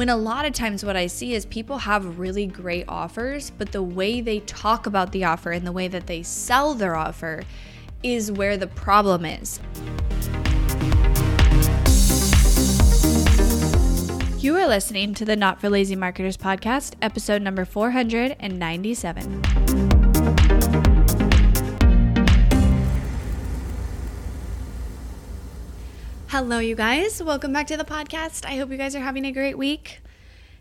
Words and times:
When 0.00 0.08
a 0.08 0.16
lot 0.16 0.46
of 0.46 0.54
times 0.54 0.82
what 0.82 0.96
I 0.96 1.08
see 1.08 1.34
is 1.34 1.44
people 1.44 1.76
have 1.76 2.18
really 2.18 2.46
great 2.46 2.86
offers, 2.88 3.50
but 3.50 3.72
the 3.72 3.82
way 3.82 4.22
they 4.22 4.40
talk 4.40 4.86
about 4.86 5.12
the 5.12 5.24
offer 5.24 5.52
and 5.52 5.66
the 5.66 5.72
way 5.72 5.88
that 5.88 6.06
they 6.06 6.22
sell 6.22 6.72
their 6.72 6.96
offer 6.96 7.42
is 8.02 8.32
where 8.32 8.56
the 8.56 8.66
problem 8.66 9.26
is. 9.26 9.60
You 14.42 14.56
are 14.56 14.66
listening 14.66 15.12
to 15.16 15.26
the 15.26 15.36
Not 15.36 15.60
for 15.60 15.68
Lazy 15.68 15.96
Marketers 15.96 16.38
podcast, 16.38 16.94
episode 17.02 17.42
number 17.42 17.66
497. 17.66 19.89
Hello, 26.30 26.60
you 26.60 26.76
guys. 26.76 27.20
Welcome 27.20 27.52
back 27.52 27.66
to 27.66 27.76
the 27.76 27.84
podcast. 27.84 28.46
I 28.46 28.54
hope 28.56 28.70
you 28.70 28.76
guys 28.76 28.94
are 28.94 29.00
having 29.00 29.24
a 29.24 29.32
great 29.32 29.58
week. 29.58 30.00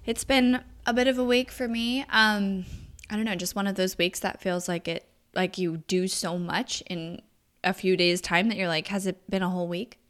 It's 0.04 0.24
been 0.24 0.64
a 0.88 0.94
bit 0.96 1.08
of 1.08 1.20
a 1.20 1.24
week 1.24 1.52
for 1.52 1.68
me. 1.68 2.08
Um, 2.10 2.66
I 3.08 3.16
don't 3.16 3.24
know, 3.24 3.36
just 3.36 3.56
one 3.56 3.68
of 3.68 3.76
those 3.76 3.96
weeks 3.96 4.20
that 4.22 4.42
feels 4.42 4.68
like 4.68 4.88
it, 4.88 5.08
like 5.36 5.60
you 5.60 5.84
do 5.86 6.08
so 6.08 6.40
much 6.40 6.82
in 6.88 7.22
a 7.64 7.72
few 7.72 7.96
days' 7.96 8.20
time 8.20 8.50
that 8.50 8.58
you're 8.58 8.68
like, 8.68 8.88
has 8.88 9.06
it 9.06 9.30
been 9.30 9.44
a 9.44 9.50
whole 9.50 9.68
week? 9.68 10.00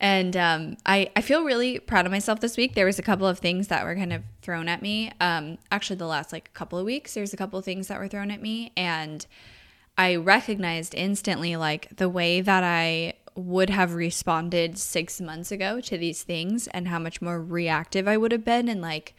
And 0.00 0.36
um, 0.36 0.76
I, 0.84 1.10
I 1.14 1.20
feel 1.20 1.44
really 1.44 1.78
proud 1.78 2.06
of 2.06 2.10
myself 2.10 2.40
this 2.40 2.56
week. 2.56 2.74
There 2.74 2.86
was 2.86 2.98
a 2.98 3.02
couple 3.02 3.28
of 3.28 3.38
things 3.38 3.68
that 3.68 3.84
were 3.84 3.94
kind 3.94 4.12
of 4.12 4.24
thrown 4.40 4.66
at 4.66 4.82
me. 4.82 5.12
Um, 5.20 5.58
actually, 5.70 5.94
the 5.94 6.08
last 6.08 6.32
like 6.32 6.52
couple 6.54 6.76
of 6.76 6.84
weeks, 6.84 7.14
there's 7.14 7.32
a 7.32 7.36
couple 7.36 7.56
of 7.56 7.64
things 7.64 7.86
that 7.86 8.00
were 8.00 8.08
thrown 8.08 8.32
at 8.32 8.42
me. 8.42 8.72
And 8.76 9.24
I 9.96 10.16
recognized 10.16 10.96
instantly 10.96 11.54
like 11.54 11.96
the 11.98 12.08
way 12.08 12.40
that 12.40 12.64
I 12.64 13.14
would 13.34 13.70
have 13.70 13.94
responded 13.94 14.78
six 14.78 15.20
months 15.20 15.50
ago 15.50 15.80
to 15.80 15.96
these 15.96 16.22
things 16.22 16.66
and 16.68 16.88
how 16.88 16.98
much 16.98 17.22
more 17.22 17.40
reactive 17.40 18.06
I 18.06 18.16
would 18.16 18.32
have 18.32 18.44
been 18.44 18.68
and 18.68 18.80
like, 18.80 19.14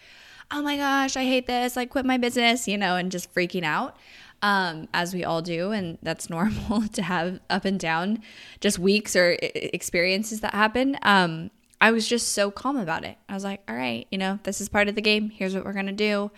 oh 0.52 0.62
my 0.62 0.78
gosh, 0.78 1.18
I 1.18 1.24
hate 1.24 1.48
this, 1.48 1.76
like 1.76 1.90
quit 1.90 2.06
my 2.06 2.18
business, 2.18 2.68
you 2.68 2.78
know, 2.78 2.96
and 2.96 3.12
just 3.12 3.34
freaking 3.34 3.64
out 3.64 3.98
um, 4.42 4.88
as 4.94 5.14
we 5.14 5.24
all 5.24 5.42
do. 5.42 5.72
And 5.72 5.98
that's 6.04 6.30
normal 6.30 6.88
to 6.90 7.02
have 7.02 7.40
up 7.50 7.66
and 7.66 7.80
down 7.80 8.22
just 8.60 8.78
weeks 8.78 9.16
or 9.16 9.38
experiences 9.42 10.42
that 10.42 10.54
happen. 10.54 10.98
Um, 11.02 11.50
I 11.82 11.92
was 11.92 12.08
just 12.08 12.30
so 12.30 12.50
calm 12.52 12.78
about 12.78 13.04
it. 13.04 13.18
I 13.28 13.34
was 13.34 13.44
like, 13.44 13.62
all 13.68 13.76
right, 13.76 14.08
you 14.10 14.18
know, 14.18 14.40
this 14.44 14.62
is 14.62 14.70
part 14.70 14.88
of 14.88 14.96
the 14.96 15.02
game. 15.02 15.30
Here's 15.30 15.54
what 15.54 15.66
we're 15.66 15.74
going 15.74 15.88
to 15.88 15.92
do. 15.92 16.32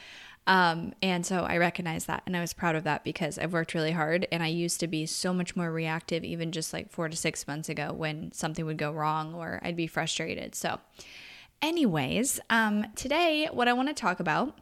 Um, 0.48 0.94
and 1.02 1.26
so 1.26 1.44
I 1.44 1.58
recognized 1.58 2.08
that 2.08 2.24
and 2.26 2.38
I 2.38 2.42
was 2.42 2.54
proud 2.54 2.76
of 2.76 2.84
that 2.84 3.04
because 3.04 3.40
I've 3.40 3.54
worked 3.54 3.74
really 3.74 3.94
hard 3.94 4.28
and 4.32 4.44
I 4.44 4.48
used 4.48 4.80
to 4.82 4.88
be 4.88 5.06
so 5.06 5.34
much 5.34 5.56
more 5.56 5.72
reactive, 5.72 6.24
even 6.24 6.52
just 6.52 6.72
like 6.72 6.92
four 6.92 7.10
to 7.10 7.18
six 7.18 7.48
months 7.48 7.68
ago 7.68 7.92
when 7.92 8.32
something 8.32 8.66
would 8.66 8.78
go 8.78 8.92
wrong 8.92 9.34
or 9.34 9.60
I'd 9.64 9.76
be 9.76 9.88
frustrated. 9.88 10.54
So, 10.54 10.80
anyways, 11.62 12.40
um, 12.50 12.86
today, 12.96 13.50
what 13.52 13.68
I 13.68 13.74
want 13.74 13.88
to 13.88 13.94
talk 13.96 14.20
about 14.20 14.60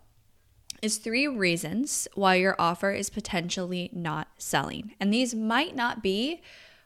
is 0.81 0.97
three 0.97 1.27
reasons 1.27 2.07
why 2.13 2.35
your 2.35 2.55
offer 2.59 2.91
is 2.91 3.09
potentially 3.09 3.89
not 3.93 4.27
selling. 4.37 4.93
And 4.99 5.13
these 5.13 5.33
might 5.33 5.75
not 5.75 6.03
be 6.03 6.41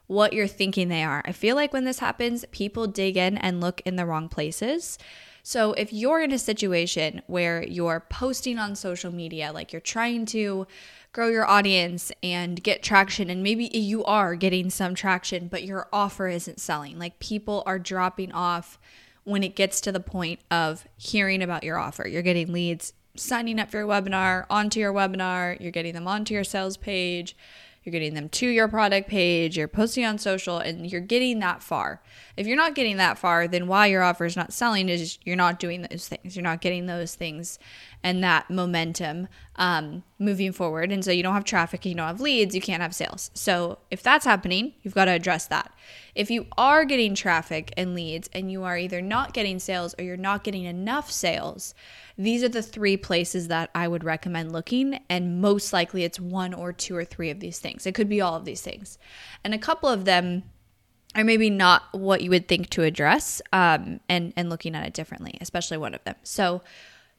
what 0.08 0.34
you're 0.34 0.48
thinking 0.48 0.88
they 0.88 1.04
are. 1.04 1.22
I 1.26 1.32
feel 1.32 1.56
like 1.56 1.74
when 1.74 1.84
this 1.84 2.00
happens, 2.00 2.46
people 2.52 2.88
dig 2.88 3.18
in 3.18 3.38
and 3.38 3.60
look 3.60 3.82
in 3.82 3.96
the 3.96 4.06
wrong 4.06 4.30
places. 4.30 4.98
So 5.48 5.72
if 5.72 5.94
you're 5.94 6.22
in 6.22 6.34
a 6.34 6.38
situation 6.38 7.22
where 7.26 7.64
you're 7.64 8.06
posting 8.10 8.60
on 8.60 8.76
social 8.76 9.14
media, 9.14 9.54
like 9.54 9.72
you're 9.72 9.80
trying 9.80 10.26
to 10.26 10.68
grow 11.14 11.30
your 11.30 11.50
audience 11.50 12.12
and 12.22 12.62
get 12.62 12.84
traction, 12.84 13.30
and 13.30 13.42
maybe 13.42 13.70
you 13.72 14.04
are 14.04 14.36
getting 14.36 14.70
some 14.70 14.94
traction, 14.94 15.48
but 15.48 15.64
your 15.64 15.88
offer 15.94 16.28
isn't 16.28 16.60
selling, 16.60 17.00
like 17.00 17.20
people 17.20 17.64
are 17.66 17.80
dropping 17.80 18.34
off 18.34 18.78
when 19.24 19.42
it 19.42 19.56
gets 19.56 19.80
to 19.80 19.94
the 19.94 20.02
point 20.02 20.42
of 20.52 20.86
hearing 20.98 21.42
about 21.42 21.64
your 21.64 21.78
offer. 21.78 22.06
You're 22.06 22.24
getting 22.24 22.52
leads, 22.52 22.92
signing 23.16 23.58
up 23.58 23.72
for 23.72 23.78
your 23.78 23.88
webinar, 23.88 24.48
onto 24.50 24.82
your 24.82 24.92
webinar, 24.92 25.58
you're 25.62 25.72
getting 25.72 25.94
them 25.94 26.10
onto 26.10 26.34
your 26.34 26.44
sales 26.44 26.76
page, 26.76 27.38
you're 27.88 27.94
getting 27.94 28.14
them 28.14 28.28
to 28.28 28.48
your 28.48 28.68
product 28.68 29.10
page, 29.10 29.58
you're 29.58 29.70
posting 29.70 30.04
on 30.04 30.18
social, 30.18 30.58
and 30.58 30.92
you're 30.92 31.00
getting 31.00 31.40
that 31.40 31.64
far. 31.64 32.02
If 32.36 32.46
you're 32.46 32.58
not 32.58 32.76
getting 32.76 32.98
that 32.98 33.18
far, 33.18 33.48
then 33.48 33.68
why 33.68 33.88
your 33.88 34.04
offer 34.04 34.26
is 34.26 34.36
not 34.36 34.52
selling 34.52 34.90
is 34.90 35.18
you're 35.24 35.38
not 35.38 35.58
doing 35.58 35.88
those 35.90 36.08
things. 36.08 36.36
You're 36.36 36.44
not 36.44 36.60
getting 36.60 36.86
those 36.86 37.16
things 37.16 37.60
and 38.04 38.24
that 38.24 38.50
momentum 38.50 39.28
um, 39.56 40.04
moving 40.20 40.52
forward. 40.52 40.92
And 40.92 41.04
so 41.04 41.12
you 41.12 41.24
don't 41.24 41.34
have 41.34 41.44
traffic, 41.44 41.86
you 41.86 41.96
don't 41.96 42.08
have 42.08 42.22
leads, 42.22 42.56
you 42.56 42.62
can't 42.62 42.82
have 42.82 42.96
sales. 42.96 43.32
So 43.34 43.80
if 43.92 44.04
that's 44.04 44.26
happening, 44.26 44.74
you've 44.82 44.94
got 44.94 45.06
to 45.06 45.12
address 45.12 45.48
that. 45.48 45.72
If 46.16 46.30
you 46.30 46.46
are 46.58 46.86
getting 46.86 47.16
traffic 47.16 47.74
and 47.76 47.94
leads 47.96 48.30
and 48.34 48.52
you 48.52 48.64
are 48.64 48.78
either 48.78 49.02
not 49.02 49.34
getting 49.34 49.60
sales 49.60 49.96
or 49.98 50.04
you're 50.04 50.18
not 50.18 50.44
getting 50.44 50.66
enough 50.66 51.12
sales, 51.12 51.74
these 52.18 52.44
are 52.44 52.50
the 52.50 52.64
three 52.64 52.98
places 52.98 53.48
that 53.48 53.70
I 53.76 53.88
would 53.88 54.04
recommend 54.04 54.52
looking. 54.52 55.00
And 55.10 55.42
most 55.42 55.74
likely 55.74 56.04
it's 56.04 56.20
one 56.20 56.54
or 56.54 56.74
two 56.74 56.96
or 56.96 57.06
three 57.06 57.30
of 57.30 57.40
these 57.40 57.60
things. 57.60 57.86
It 57.86 57.96
could 57.96 58.10
be 58.10 58.22
all 58.22 58.36
of 58.36 58.46
these 58.46 58.62
things. 58.62 58.98
And 59.44 59.54
a 59.54 59.60
couple 59.60 59.90
of 59.90 60.06
them 60.06 60.44
are 61.16 61.24
maybe 61.24 61.50
not 61.50 61.84
what 61.92 62.22
you 62.22 62.30
would 62.30 62.48
think 62.48 62.70
to 62.70 62.84
address 62.84 63.42
um, 63.52 64.00
and, 64.08 64.34
and 64.36 64.50
looking 64.50 64.76
at 64.76 64.86
it 64.86 64.94
differently, 64.94 65.38
especially 65.42 65.78
one 65.78 65.96
of 65.96 66.04
them. 66.04 66.16
So, 66.24 66.62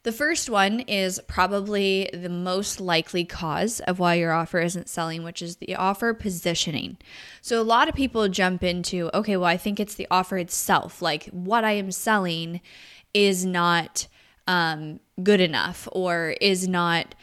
the 0.09 0.17
first 0.17 0.49
one 0.49 0.79
is 0.79 1.21
probably 1.27 2.09
the 2.11 2.29
most 2.29 2.81
likely 2.81 3.23
cause 3.23 3.79
of 3.81 3.99
why 3.99 4.15
your 4.15 4.31
offer 4.31 4.59
isn't 4.59 4.89
selling, 4.89 5.23
which 5.23 5.39
is 5.39 5.57
the 5.57 5.75
offer 5.75 6.15
positioning. 6.15 6.97
So, 7.43 7.61
a 7.61 7.63
lot 7.63 7.87
of 7.87 7.93
people 7.93 8.27
jump 8.27 8.63
into, 8.63 9.11
okay, 9.13 9.37
well, 9.37 9.47
I 9.47 9.55
think 9.55 9.79
it's 9.79 9.93
the 9.93 10.07
offer 10.09 10.39
itself. 10.39 10.99
Like, 10.99 11.25
what 11.25 11.63
I 11.63 11.73
am 11.73 11.91
selling 11.91 12.59
is 13.13 13.45
not 13.45 14.07
um, 14.47 14.99
good 15.21 15.41
enough 15.41 15.87
or 15.91 16.35
is 16.41 16.67
not 16.67 17.13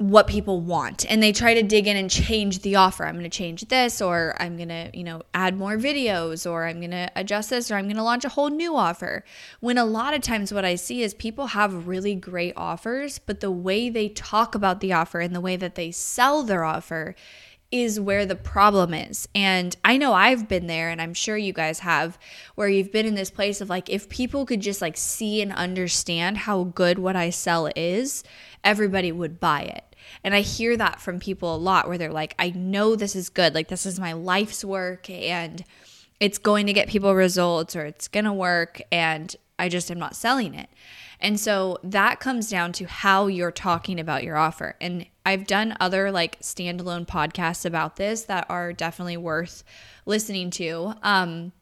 what 0.00 0.26
people 0.26 0.62
want 0.62 1.04
and 1.10 1.22
they 1.22 1.30
try 1.30 1.52
to 1.52 1.62
dig 1.62 1.86
in 1.86 1.94
and 1.94 2.10
change 2.10 2.60
the 2.60 2.74
offer 2.74 3.04
i'm 3.04 3.16
going 3.16 3.22
to 3.22 3.28
change 3.28 3.68
this 3.68 4.00
or 4.00 4.34
i'm 4.40 4.56
going 4.56 4.70
to 4.70 4.90
you 4.94 5.04
know 5.04 5.20
add 5.34 5.54
more 5.54 5.76
videos 5.76 6.50
or 6.50 6.64
i'm 6.64 6.78
going 6.78 6.90
to 6.90 7.10
adjust 7.16 7.50
this 7.50 7.70
or 7.70 7.76
i'm 7.76 7.84
going 7.84 7.96
to 7.96 8.02
launch 8.02 8.24
a 8.24 8.30
whole 8.30 8.48
new 8.48 8.74
offer 8.74 9.22
when 9.60 9.76
a 9.76 9.84
lot 9.84 10.14
of 10.14 10.22
times 10.22 10.54
what 10.54 10.64
i 10.64 10.74
see 10.74 11.02
is 11.02 11.12
people 11.12 11.48
have 11.48 11.86
really 11.86 12.14
great 12.14 12.54
offers 12.56 13.18
but 13.18 13.40
the 13.40 13.50
way 13.50 13.90
they 13.90 14.08
talk 14.08 14.54
about 14.54 14.80
the 14.80 14.90
offer 14.90 15.20
and 15.20 15.36
the 15.36 15.40
way 15.40 15.54
that 15.54 15.74
they 15.74 15.90
sell 15.90 16.42
their 16.42 16.64
offer 16.64 17.14
is 17.70 18.00
where 18.00 18.26
the 18.26 18.34
problem 18.34 18.92
is. 18.92 19.28
And 19.34 19.76
I 19.84 19.96
know 19.96 20.12
I've 20.12 20.48
been 20.48 20.66
there 20.66 20.90
and 20.90 21.00
I'm 21.00 21.14
sure 21.14 21.36
you 21.36 21.52
guys 21.52 21.80
have 21.80 22.18
where 22.56 22.68
you've 22.68 22.90
been 22.90 23.06
in 23.06 23.14
this 23.14 23.30
place 23.30 23.60
of 23.60 23.70
like 23.70 23.88
if 23.88 24.08
people 24.08 24.44
could 24.44 24.60
just 24.60 24.82
like 24.82 24.96
see 24.96 25.40
and 25.40 25.52
understand 25.52 26.38
how 26.38 26.64
good 26.64 26.98
what 26.98 27.14
I 27.14 27.30
sell 27.30 27.70
is, 27.76 28.24
everybody 28.64 29.12
would 29.12 29.38
buy 29.38 29.62
it. 29.62 29.89
And 30.24 30.34
I 30.34 30.40
hear 30.40 30.76
that 30.76 31.00
from 31.00 31.20
people 31.20 31.54
a 31.54 31.56
lot 31.56 31.88
where 31.88 31.98
they're 31.98 32.12
like, 32.12 32.34
I 32.38 32.50
know 32.50 32.96
this 32.96 33.16
is 33.16 33.28
good. 33.28 33.54
Like, 33.54 33.68
this 33.68 33.86
is 33.86 34.00
my 34.00 34.12
life's 34.12 34.64
work 34.64 35.08
and 35.10 35.64
it's 36.20 36.38
going 36.38 36.66
to 36.66 36.72
get 36.72 36.88
people 36.88 37.14
results 37.14 37.74
or 37.74 37.84
it's 37.86 38.08
going 38.08 38.26
to 38.26 38.32
work. 38.32 38.80
And 38.92 39.34
I 39.58 39.68
just 39.68 39.90
am 39.90 39.98
not 39.98 40.16
selling 40.16 40.54
it. 40.54 40.68
And 41.20 41.38
so 41.38 41.78
that 41.82 42.18
comes 42.18 42.48
down 42.48 42.72
to 42.72 42.86
how 42.86 43.26
you're 43.26 43.52
talking 43.52 44.00
about 44.00 44.24
your 44.24 44.36
offer. 44.36 44.76
And 44.80 45.06
I've 45.26 45.46
done 45.46 45.76
other 45.78 46.10
like 46.10 46.40
standalone 46.40 47.06
podcasts 47.06 47.66
about 47.66 47.96
this 47.96 48.22
that 48.24 48.46
are 48.48 48.72
definitely 48.72 49.18
worth 49.18 49.62
listening 50.06 50.50
to. 50.52 50.94
Um, 51.02 51.52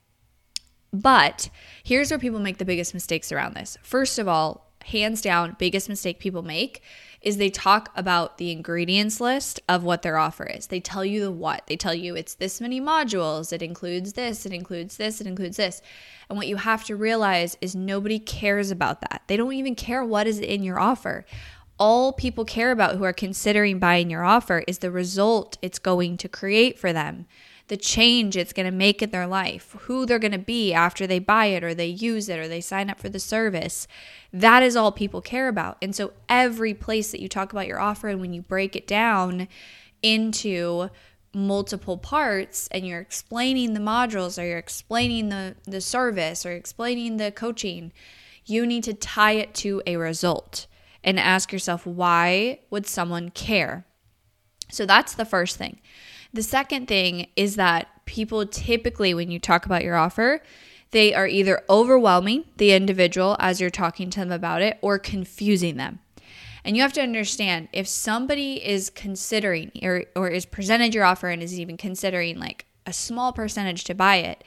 but 0.92 1.50
here's 1.82 2.10
where 2.10 2.18
people 2.18 2.38
make 2.38 2.58
the 2.58 2.64
biggest 2.64 2.94
mistakes 2.94 3.32
around 3.32 3.54
this. 3.54 3.76
First 3.82 4.18
of 4.18 4.28
all, 4.28 4.72
hands 4.84 5.20
down, 5.20 5.56
biggest 5.58 5.88
mistake 5.88 6.18
people 6.18 6.42
make 6.42 6.82
is 7.20 7.36
they 7.36 7.50
talk 7.50 7.90
about 7.96 8.38
the 8.38 8.50
ingredients 8.52 9.20
list 9.20 9.60
of 9.68 9.82
what 9.82 10.02
their 10.02 10.16
offer 10.16 10.44
is. 10.44 10.68
They 10.68 10.80
tell 10.80 11.04
you 11.04 11.20
the 11.20 11.32
what. 11.32 11.66
They 11.66 11.76
tell 11.76 11.94
you 11.94 12.14
it's 12.14 12.34
this 12.34 12.60
many 12.60 12.80
modules, 12.80 13.52
it 13.52 13.62
includes 13.62 14.12
this, 14.12 14.46
it 14.46 14.52
includes 14.52 14.96
this, 14.96 15.20
it 15.20 15.26
includes 15.26 15.56
this. 15.56 15.82
And 16.28 16.36
what 16.36 16.46
you 16.46 16.56
have 16.56 16.84
to 16.84 16.96
realize 16.96 17.56
is 17.60 17.74
nobody 17.74 18.18
cares 18.18 18.70
about 18.70 19.00
that. 19.00 19.22
They 19.26 19.36
don't 19.36 19.52
even 19.52 19.74
care 19.74 20.04
what 20.04 20.26
is 20.26 20.38
in 20.38 20.62
your 20.62 20.78
offer. 20.78 21.24
All 21.78 22.12
people 22.12 22.44
care 22.44 22.70
about 22.70 22.96
who 22.96 23.04
are 23.04 23.12
considering 23.12 23.78
buying 23.78 24.10
your 24.10 24.24
offer 24.24 24.64
is 24.66 24.78
the 24.78 24.90
result 24.90 25.58
it's 25.62 25.78
going 25.78 26.16
to 26.18 26.28
create 26.28 26.78
for 26.78 26.92
them 26.92 27.26
the 27.68 27.76
change 27.76 28.36
it's 28.36 28.52
going 28.52 28.66
to 28.66 28.72
make 28.72 29.02
in 29.02 29.10
their 29.10 29.26
life, 29.26 29.76
who 29.80 30.04
they're 30.04 30.18
going 30.18 30.32
to 30.32 30.38
be 30.38 30.72
after 30.72 31.06
they 31.06 31.18
buy 31.18 31.46
it 31.46 31.62
or 31.62 31.74
they 31.74 31.86
use 31.86 32.28
it 32.28 32.38
or 32.38 32.48
they 32.48 32.60
sign 32.60 32.90
up 32.90 32.98
for 32.98 33.08
the 33.08 33.20
service. 33.20 33.86
That 34.32 34.62
is 34.62 34.74
all 34.74 34.90
people 34.90 35.20
care 35.20 35.48
about. 35.48 35.78
And 35.80 35.94
so 35.94 36.12
every 36.28 36.74
place 36.74 37.12
that 37.12 37.20
you 37.20 37.28
talk 37.28 37.52
about 37.52 37.66
your 37.66 37.80
offer 37.80 38.08
and 38.08 38.20
when 38.20 38.32
you 38.32 38.42
break 38.42 38.74
it 38.74 38.86
down 38.86 39.48
into 40.02 40.88
multiple 41.34 41.98
parts 41.98 42.68
and 42.68 42.86
you're 42.86 43.00
explaining 43.00 43.74
the 43.74 43.80
modules 43.80 44.42
or 44.42 44.46
you're 44.46 44.58
explaining 44.58 45.28
the 45.28 45.54
the 45.66 45.80
service 45.80 46.46
or 46.46 46.52
explaining 46.52 47.18
the 47.18 47.30
coaching, 47.30 47.92
you 48.46 48.66
need 48.66 48.84
to 48.84 48.94
tie 48.94 49.32
it 49.32 49.54
to 49.54 49.82
a 49.86 49.96
result 49.96 50.66
and 51.04 51.18
ask 51.18 51.52
yourself 51.52 51.86
why 51.86 52.60
would 52.70 52.86
someone 52.86 53.30
care? 53.30 53.86
So 54.70 54.86
that's 54.86 55.14
the 55.14 55.24
first 55.24 55.56
thing. 55.56 55.80
The 56.32 56.42
second 56.42 56.88
thing 56.88 57.28
is 57.36 57.56
that 57.56 57.88
people 58.04 58.46
typically, 58.46 59.14
when 59.14 59.30
you 59.30 59.38
talk 59.38 59.66
about 59.66 59.84
your 59.84 59.96
offer, 59.96 60.42
They 60.90 61.12
are 61.12 61.26
either 61.26 61.62
overwhelming 61.68 62.44
the 62.56 62.72
individual 62.72 63.36
as 63.38 63.60
you're 63.60 63.70
talking 63.70 64.10
to 64.10 64.20
them 64.20 64.32
about 64.32 64.62
it 64.62 64.78
or 64.80 64.98
confusing 64.98 65.76
them. 65.76 66.00
And 66.64 66.76
you 66.76 66.82
have 66.82 66.92
to 66.94 67.02
understand 67.02 67.68
if 67.72 67.86
somebody 67.86 68.64
is 68.66 68.90
considering 68.90 69.70
or, 69.82 70.04
or 70.16 70.28
is 70.28 70.46
presented 70.46 70.94
your 70.94 71.04
offer 71.04 71.28
and 71.28 71.42
is 71.42 71.58
even 71.58 71.76
considering 71.76 72.38
like 72.38 72.66
a 72.86 72.92
small 72.92 73.32
percentage 73.32 73.84
to 73.84 73.94
buy 73.94 74.16
it, 74.16 74.44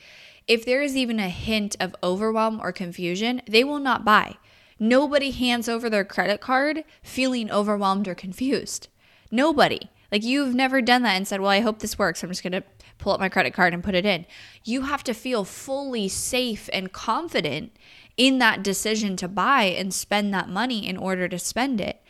if 0.48 0.66
there 0.66 0.82
is 0.82 0.98
even 0.98 1.20
a 1.20 1.30
hint 1.30 1.76
of 1.80 1.96
overwhelm 2.04 2.60
or 2.62 2.72
confusion, 2.72 3.42
they 3.48 3.64
will 3.64 3.80
not 3.80 4.04
buy. 4.04 4.36
Nobody 4.80 5.30
hands 5.30 5.70
over 5.70 5.90
their 5.90 6.04
credit 6.04 6.42
card 6.42 6.84
feeling 7.04 7.52
overwhelmed 7.52 8.08
or 8.08 8.16
confused. 8.16 8.88
Nobody. 9.30 9.90
Like 10.12 10.24
you've 10.24 10.54
never 10.54 10.82
done 10.82 11.04
that 11.04 11.16
and 11.16 11.28
said, 11.28 11.42
Well, 11.42 11.50
I 11.50 11.62
hope 11.62 11.80
this 11.80 11.98
works. 11.98 12.24
I'm 12.24 12.30
just 12.30 12.44
going 12.44 12.52
to 12.52 12.64
pull 12.98 13.14
up 13.14 13.20
my 13.20 13.30
credit 13.30 13.54
card 13.54 13.74
and 13.74 13.84
put 13.84 13.96
it 13.96 14.06
in. 14.06 14.26
You 14.64 14.82
have 14.82 15.04
to 15.06 15.14
feel 15.14 15.44
fully 15.44 16.08
safe 16.08 16.70
and 16.74 16.92
confident 16.92 17.76
in 18.18 18.40
that 18.40 18.62
decision 18.62 19.16
to 19.18 19.28
buy 19.28 19.64
and 19.64 19.94
spend 19.94 20.34
that 20.34 20.50
money 20.50 20.88
in 20.88 20.98
order 20.98 21.28
to 21.28 21.40
spend 21.40 21.80
it. 21.80 22.02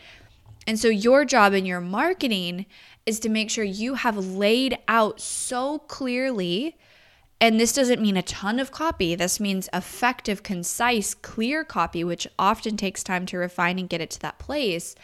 And 0.67 0.79
so, 0.79 0.87
your 0.87 1.25
job 1.25 1.53
in 1.53 1.65
your 1.65 1.81
marketing 1.81 2.65
is 3.05 3.19
to 3.21 3.29
make 3.29 3.49
sure 3.49 3.63
you 3.63 3.95
have 3.95 4.17
laid 4.17 4.77
out 4.87 5.19
so 5.19 5.79
clearly. 5.79 6.77
And 7.39 7.59
this 7.59 7.73
doesn't 7.73 8.01
mean 8.01 8.17
a 8.17 8.21
ton 8.21 8.59
of 8.59 8.71
copy. 8.71 9.15
This 9.15 9.39
means 9.39 9.67
effective, 9.73 10.43
concise, 10.43 11.15
clear 11.15 11.63
copy, 11.63 12.03
which 12.03 12.27
often 12.37 12.77
takes 12.77 13.03
time 13.03 13.25
to 13.27 13.37
refine 13.37 13.79
and 13.79 13.89
get 13.89 14.01
it 14.01 14.11
to 14.11 14.19
that 14.19 14.37
place 14.37 14.95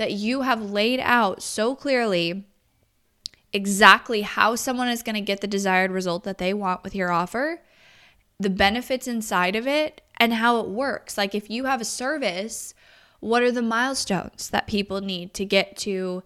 that 0.00 0.12
you 0.12 0.40
have 0.40 0.70
laid 0.70 0.98
out 0.98 1.42
so 1.42 1.74
clearly 1.74 2.46
exactly 3.52 4.22
how 4.22 4.54
someone 4.54 4.88
is 4.88 5.02
going 5.02 5.14
to 5.14 5.20
get 5.20 5.42
the 5.42 5.46
desired 5.46 5.90
result 5.90 6.24
that 6.24 6.38
they 6.38 6.54
want 6.54 6.82
with 6.82 6.94
your 6.94 7.12
offer, 7.12 7.60
the 8.38 8.48
benefits 8.48 9.06
inside 9.06 9.54
of 9.54 9.66
it, 9.66 10.00
and 10.16 10.32
how 10.32 10.58
it 10.58 10.70
works. 10.70 11.18
Like 11.18 11.34
if 11.34 11.50
you 11.50 11.66
have 11.66 11.82
a 11.82 11.84
service, 11.84 12.72
what 13.20 13.42
are 13.42 13.52
the 13.52 13.60
milestones 13.60 14.48
that 14.48 14.66
people 14.66 15.02
need 15.02 15.34
to 15.34 15.44
get 15.44 15.76
to 15.76 16.22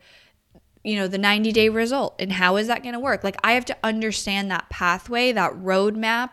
you 0.84 0.96
know 0.96 1.08
the 1.08 1.18
90 1.18 1.50
day 1.50 1.68
result 1.68 2.14
and 2.20 2.30
how 2.30 2.56
is 2.56 2.68
that 2.68 2.82
going 2.82 2.92
to 2.92 3.00
work 3.00 3.24
like 3.24 3.36
i 3.42 3.52
have 3.52 3.64
to 3.64 3.76
understand 3.82 4.50
that 4.50 4.68
pathway 4.68 5.32
that 5.32 5.50
roadmap 5.54 6.32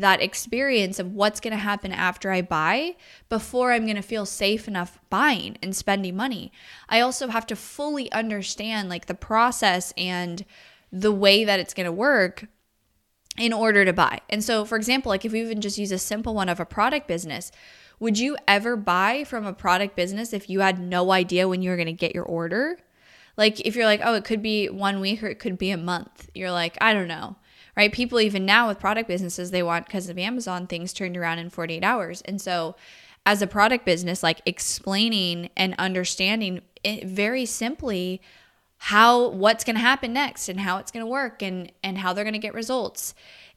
that 0.00 0.22
experience 0.22 0.98
of 0.98 1.12
what's 1.12 1.40
going 1.40 1.52
to 1.52 1.58
happen 1.58 1.92
after 1.92 2.30
i 2.30 2.40
buy 2.40 2.94
before 3.28 3.72
i'm 3.72 3.84
going 3.84 3.96
to 3.96 4.02
feel 4.02 4.26
safe 4.26 4.68
enough 4.68 4.98
buying 5.10 5.56
and 5.62 5.74
spending 5.74 6.16
money. 6.16 6.52
I 6.88 7.00
also 7.00 7.28
have 7.28 7.46
to 7.46 7.56
fully 7.56 8.10
understand 8.12 8.88
like 8.88 9.06
the 9.06 9.14
process 9.14 9.92
and 9.96 10.44
the 10.92 11.12
way 11.12 11.44
that 11.44 11.60
it's 11.60 11.74
going 11.74 11.86
to 11.86 11.92
work 11.92 12.46
in 13.36 13.52
order 13.52 13.84
to 13.84 13.92
buy. 13.92 14.20
And 14.28 14.42
so 14.42 14.64
for 14.64 14.76
example 14.76 15.10
like 15.10 15.24
if 15.24 15.32
we 15.32 15.40
even 15.40 15.60
just 15.60 15.78
use 15.78 15.92
a 15.92 15.98
simple 15.98 16.34
one 16.34 16.48
of 16.48 16.60
a 16.60 16.66
product 16.66 17.08
business 17.08 17.52
would 18.00 18.18
you 18.18 18.36
ever 18.46 18.76
buy 18.76 19.24
from 19.24 19.44
a 19.44 19.52
product 19.52 19.96
business 19.96 20.32
if 20.32 20.48
you 20.48 20.60
had 20.60 20.78
no 20.78 21.10
idea 21.10 21.48
when 21.48 21.62
you 21.62 21.70
were 21.70 21.76
going 21.76 21.86
to 21.86 21.92
get 21.92 22.14
your 22.14 22.24
order? 22.24 22.78
Like 23.36 23.60
if 23.60 23.74
you're 23.74 23.86
like, 23.86 24.00
oh, 24.04 24.14
it 24.14 24.24
could 24.24 24.42
be 24.42 24.68
one 24.68 25.00
week 25.00 25.22
or 25.22 25.26
it 25.26 25.40
could 25.40 25.58
be 25.58 25.70
a 25.70 25.76
month, 25.76 26.28
you're 26.34 26.52
like, 26.52 26.78
I 26.80 26.94
don't 26.94 27.08
know. 27.08 27.36
Right? 27.78 27.92
People 27.92 28.18
even 28.18 28.44
now 28.44 28.66
with 28.66 28.80
product 28.80 29.06
businesses, 29.06 29.52
they 29.52 29.62
want 29.62 29.86
because 29.86 30.08
of 30.08 30.18
Amazon 30.18 30.66
things 30.66 30.92
turned 30.92 31.16
around 31.16 31.38
in 31.38 31.48
48 31.48 31.84
hours. 31.84 32.22
And 32.22 32.40
so 32.40 32.74
as 33.24 33.40
a 33.40 33.46
product 33.46 33.84
business, 33.84 34.20
like 34.20 34.42
explaining 34.44 35.50
and 35.56 35.76
understanding 35.78 36.62
very 37.04 37.46
simply 37.46 38.20
how 38.78 39.28
what's 39.28 39.62
going 39.62 39.76
to 39.76 39.80
happen 39.80 40.12
next 40.12 40.48
and 40.48 40.58
how 40.58 40.78
it's 40.78 40.90
going 40.90 41.04
to 41.04 41.10
work 41.10 41.40
and 41.40 41.70
and 41.84 41.98
how 41.98 42.12
they're 42.12 42.24
going 42.24 42.32
to 42.32 42.40
get 42.40 42.52
results 42.52 43.14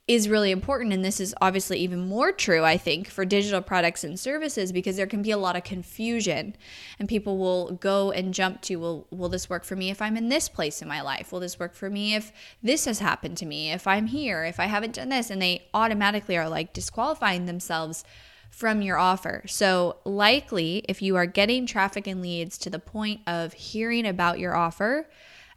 is 0.07 0.27
really 0.27 0.51
important. 0.51 0.93
And 0.93 1.05
this 1.05 1.19
is 1.19 1.33
obviously 1.41 1.79
even 1.79 2.07
more 2.07 2.31
true, 2.31 2.63
I 2.63 2.77
think, 2.77 3.07
for 3.07 3.23
digital 3.23 3.61
products 3.61 4.03
and 4.03 4.19
services 4.19 4.71
because 4.71 4.97
there 4.97 5.07
can 5.07 5.21
be 5.21 5.31
a 5.31 5.37
lot 5.37 5.55
of 5.55 5.63
confusion 5.63 6.55
and 6.99 7.07
people 7.07 7.37
will 7.37 7.73
go 7.73 8.11
and 8.11 8.33
jump 8.33 8.61
to, 8.63 8.75
well, 8.77 9.07
will 9.11 9.29
this 9.29 9.49
work 9.49 9.63
for 9.63 9.75
me 9.75 9.89
if 9.89 10.01
I'm 10.01 10.17
in 10.17 10.29
this 10.29 10.49
place 10.49 10.81
in 10.81 10.87
my 10.87 11.01
life? 11.01 11.31
Will 11.31 11.39
this 11.39 11.59
work 11.59 11.73
for 11.73 11.89
me 11.89 12.15
if 12.15 12.31
this 12.63 12.85
has 12.85 12.99
happened 12.99 13.37
to 13.37 13.45
me? 13.45 13.71
If 13.71 13.87
I'm 13.87 14.07
here, 14.07 14.43
if 14.43 14.59
I 14.59 14.65
haven't 14.65 14.95
done 14.95 15.09
this? 15.09 15.29
And 15.29 15.41
they 15.41 15.67
automatically 15.73 16.37
are 16.37 16.49
like 16.49 16.73
disqualifying 16.73 17.45
themselves 17.45 18.03
from 18.49 18.81
your 18.81 18.97
offer. 18.97 19.43
So, 19.47 19.97
likely, 20.03 20.83
if 20.89 21.01
you 21.01 21.15
are 21.15 21.25
getting 21.25 21.65
traffic 21.65 22.05
and 22.05 22.21
leads 22.21 22.57
to 22.59 22.69
the 22.69 22.79
point 22.79 23.21
of 23.25 23.53
hearing 23.53 24.05
about 24.05 24.39
your 24.39 24.55
offer, 24.55 25.07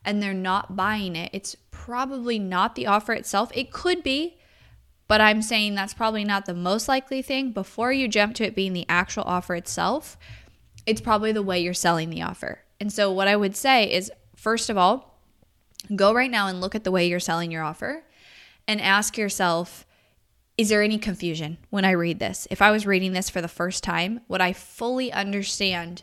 and 0.05 0.23
they're 0.23 0.35
not 0.35 0.77
buying 0.77 1.17
it, 1.17 1.31
it's 1.33 1.57
probably 1.71 2.39
not 2.39 2.75
the 2.75 2.87
offer 2.87 3.13
itself. 3.13 3.51
It 3.55 3.73
could 3.73 4.03
be, 4.03 4.39
but 5.09 5.21
I'm 5.21 5.43
saying 5.43 5.75
that's 5.75 5.95
probably 5.95 6.25
not 6.25 6.47
the 6.47 6.55
most 6.55 6.89
likely 6.89 7.23
thing. 7.23 7.53
Before 7.53 7.93
you 7.93 8.09
jump 8.09 8.35
to 8.37 8.45
it 8.45 8.55
being 8.55 8.73
the 8.73 8.87
actual 8.89 9.25
offer 9.25 9.55
itself, 9.55 10.17
it's 10.87 11.01
probably 11.01 11.33
the 11.33 11.43
way 11.43 11.61
you're 11.61 11.75
selling 11.75 12.11
the 12.11 12.23
offer. 12.23 12.61
And 12.81 12.93
so, 12.93 13.11
what 13.11 13.29
I 13.29 13.37
would 13.37 13.57
say 13.57 13.91
is 13.93 14.11
first 14.37 14.69
of 14.69 14.77
all, 14.77 15.21
go 15.95 16.13
right 16.13 16.31
now 16.31 16.49
and 16.49 16.61
look 16.61 16.75
at 16.75 16.85
the 16.85 16.91
way 16.91 17.07
you're 17.07 17.21
selling 17.21 17.51
your 17.51 17.63
offer 17.63 18.05
and 18.69 18.81
ask 18.81 19.17
yourself, 19.17 19.87
is 20.57 20.69
there 20.69 20.83
any 20.83 20.99
confusion 20.99 21.59
when 21.71 21.85
I 21.85 21.91
read 21.93 22.19
this? 22.19 22.47
If 22.51 22.63
I 22.63 22.71
was 22.71 22.87
reading 22.87 23.13
this 23.13 23.31
for 23.31 23.41
the 23.41 23.49
first 23.49 23.83
time, 23.83 24.21
would 24.29 24.41
I 24.41 24.53
fully 24.53 25.13
understand 25.13 26.03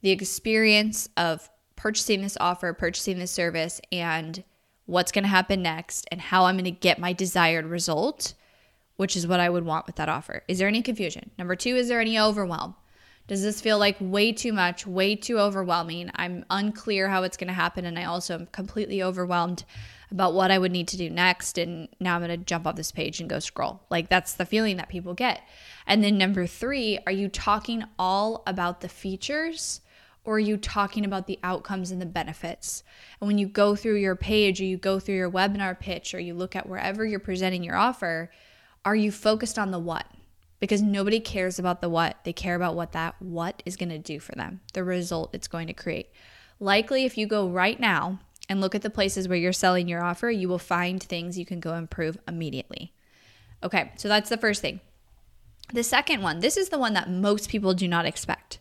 the 0.00 0.10
experience 0.10 1.08
of 1.16 1.48
purchasing 1.84 2.22
this 2.22 2.38
offer, 2.40 2.72
purchasing 2.72 3.18
this 3.18 3.30
service, 3.30 3.78
and 3.92 4.42
what's 4.86 5.12
going 5.12 5.22
to 5.22 5.28
happen 5.28 5.60
next, 5.60 6.08
and 6.10 6.18
how 6.18 6.46
I'm 6.46 6.54
going 6.54 6.64
to 6.64 6.70
get 6.70 6.98
my 6.98 7.12
desired 7.12 7.66
result, 7.66 8.32
which 8.96 9.14
is 9.14 9.26
what 9.26 9.38
I 9.38 9.50
would 9.50 9.66
want 9.66 9.84
with 9.86 9.96
that 9.96 10.08
offer. 10.08 10.42
Is 10.48 10.58
there 10.58 10.66
any 10.66 10.80
confusion? 10.80 11.30
Number 11.36 11.54
two, 11.54 11.76
is 11.76 11.88
there 11.88 12.00
any 12.00 12.18
overwhelm? 12.18 12.74
Does 13.26 13.42
this 13.42 13.60
feel 13.60 13.78
like 13.78 13.98
way 14.00 14.32
too 14.32 14.54
much, 14.54 14.86
way 14.86 15.14
too 15.14 15.38
overwhelming? 15.38 16.10
I'm 16.14 16.46
unclear 16.48 17.10
how 17.10 17.22
it's 17.22 17.36
going 17.36 17.48
to 17.48 17.52
happen, 17.52 17.84
and 17.84 17.98
I 17.98 18.04
also 18.04 18.32
am 18.32 18.46
completely 18.46 19.02
overwhelmed 19.02 19.64
about 20.10 20.32
what 20.32 20.50
I 20.50 20.56
would 20.56 20.72
need 20.72 20.88
to 20.88 20.96
do 20.96 21.10
next. 21.10 21.58
And 21.58 21.90
now 22.00 22.14
I'm 22.14 22.22
going 22.22 22.30
to 22.30 22.42
jump 22.42 22.66
off 22.66 22.76
this 22.76 22.92
page 22.92 23.20
and 23.20 23.28
go 23.28 23.40
scroll. 23.40 23.82
Like 23.90 24.08
that's 24.08 24.32
the 24.32 24.46
feeling 24.46 24.78
that 24.78 24.88
people 24.88 25.12
get. 25.12 25.42
And 25.86 26.02
then 26.02 26.16
number 26.16 26.46
three, 26.46 26.98
are 27.06 27.12
you 27.12 27.28
talking 27.28 27.84
all 27.98 28.42
about 28.46 28.80
the 28.80 28.88
features 28.88 29.82
or 30.24 30.36
are 30.36 30.40
you 30.40 30.56
talking 30.56 31.04
about 31.04 31.26
the 31.26 31.38
outcomes 31.42 31.90
and 31.90 32.00
the 32.00 32.06
benefits? 32.06 32.82
And 33.20 33.28
when 33.28 33.38
you 33.38 33.46
go 33.46 33.76
through 33.76 33.96
your 33.96 34.16
page 34.16 34.60
or 34.60 34.64
you 34.64 34.76
go 34.76 34.98
through 34.98 35.16
your 35.16 35.30
webinar 35.30 35.78
pitch 35.78 36.14
or 36.14 36.20
you 36.20 36.34
look 36.34 36.56
at 36.56 36.68
wherever 36.68 37.04
you're 37.04 37.20
presenting 37.20 37.62
your 37.62 37.76
offer, 37.76 38.30
are 38.84 38.96
you 38.96 39.12
focused 39.12 39.58
on 39.58 39.70
the 39.70 39.78
what? 39.78 40.06
Because 40.60 40.80
nobody 40.80 41.20
cares 41.20 41.58
about 41.58 41.80
the 41.80 41.90
what. 41.90 42.18
They 42.24 42.32
care 42.32 42.54
about 42.54 42.74
what 42.74 42.92
that 42.92 43.16
what 43.20 43.62
is 43.66 43.76
going 43.76 43.90
to 43.90 43.98
do 43.98 44.18
for 44.18 44.32
them, 44.32 44.60
the 44.72 44.82
result 44.82 45.34
it's 45.34 45.48
going 45.48 45.66
to 45.66 45.74
create. 45.74 46.10
Likely, 46.58 47.04
if 47.04 47.18
you 47.18 47.26
go 47.26 47.48
right 47.48 47.78
now 47.78 48.20
and 48.48 48.60
look 48.60 48.74
at 48.74 48.82
the 48.82 48.90
places 48.90 49.28
where 49.28 49.36
you're 49.36 49.52
selling 49.52 49.88
your 49.88 50.02
offer, 50.02 50.30
you 50.30 50.48
will 50.48 50.58
find 50.58 51.02
things 51.02 51.38
you 51.38 51.44
can 51.46 51.60
go 51.60 51.74
improve 51.74 52.16
immediately. 52.26 52.94
Okay, 53.62 53.92
so 53.96 54.08
that's 54.08 54.30
the 54.30 54.36
first 54.36 54.62
thing. 54.62 54.80
The 55.72 55.82
second 55.82 56.22
one, 56.22 56.40
this 56.40 56.56
is 56.56 56.68
the 56.68 56.78
one 56.78 56.92
that 56.94 57.10
most 57.10 57.48
people 57.48 57.74
do 57.74 57.88
not 57.88 58.06
expect. 58.06 58.58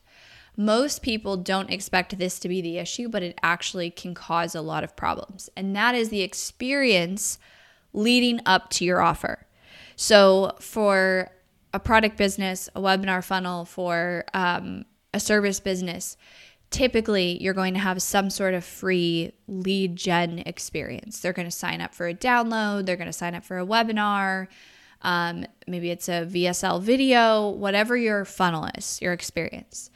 Most 0.56 1.02
people 1.02 1.38
don't 1.38 1.72
expect 1.72 2.18
this 2.18 2.38
to 2.40 2.48
be 2.48 2.62
the 2.62 2.78
issue, 2.78 3.10
but 3.10 3.24
it 3.24 3.40
actually 3.42 3.90
can 3.90 4.14
cause 4.14 4.54
a 4.54 4.62
lot 4.62 4.84
of 4.84 4.96
problems. 4.96 5.50
And 5.56 5.76
that 5.76 5.96
is 5.96 6.10
the 6.10 6.22
experience 6.22 7.40
leading 7.92 8.40
up 8.46 8.70
to 8.72 8.86
your 8.86 9.02
offer. 9.02 9.48
So, 9.96 10.56
for 10.60 11.30
a 11.74 11.80
product 11.80 12.18
business, 12.18 12.70
a 12.76 12.82
webinar 12.82 13.24
funnel, 13.24 13.66
for 13.66 14.26
um, 14.34 14.86
a 15.14 15.20
service 15.20 15.60
business, 15.60 16.18
typically 16.70 17.42
you're 17.42 17.54
going 17.54 17.74
to 17.76 17.80
have 17.80 18.02
some 18.02 18.30
sort 18.30 18.54
of 18.54 18.64
free 18.64 19.32
lead 19.48 19.96
gen 19.96 20.40
experience. 20.46 21.20
They're 21.20 21.34
going 21.34 21.48
to 21.48 21.52
sign 21.52 21.82
up 21.82 21.94
for 21.94 22.08
a 22.08 22.14
download, 22.14 22.86
they're 22.86 22.98
going 22.98 23.08
to 23.08 23.14
sign 23.14 23.36
up 23.36 23.44
for 23.44 23.58
a 23.60 23.66
webinar. 23.66 24.48
Um, 25.04 25.46
maybe 25.68 25.90
it's 25.92 26.08
a 26.08 26.26
VSL 26.26 26.82
video, 26.82 27.50
whatever 27.50 27.98
your 27.98 28.24
funnel 28.24 28.70
is, 28.76 29.02
your 29.02 29.14
experience. 29.14 29.92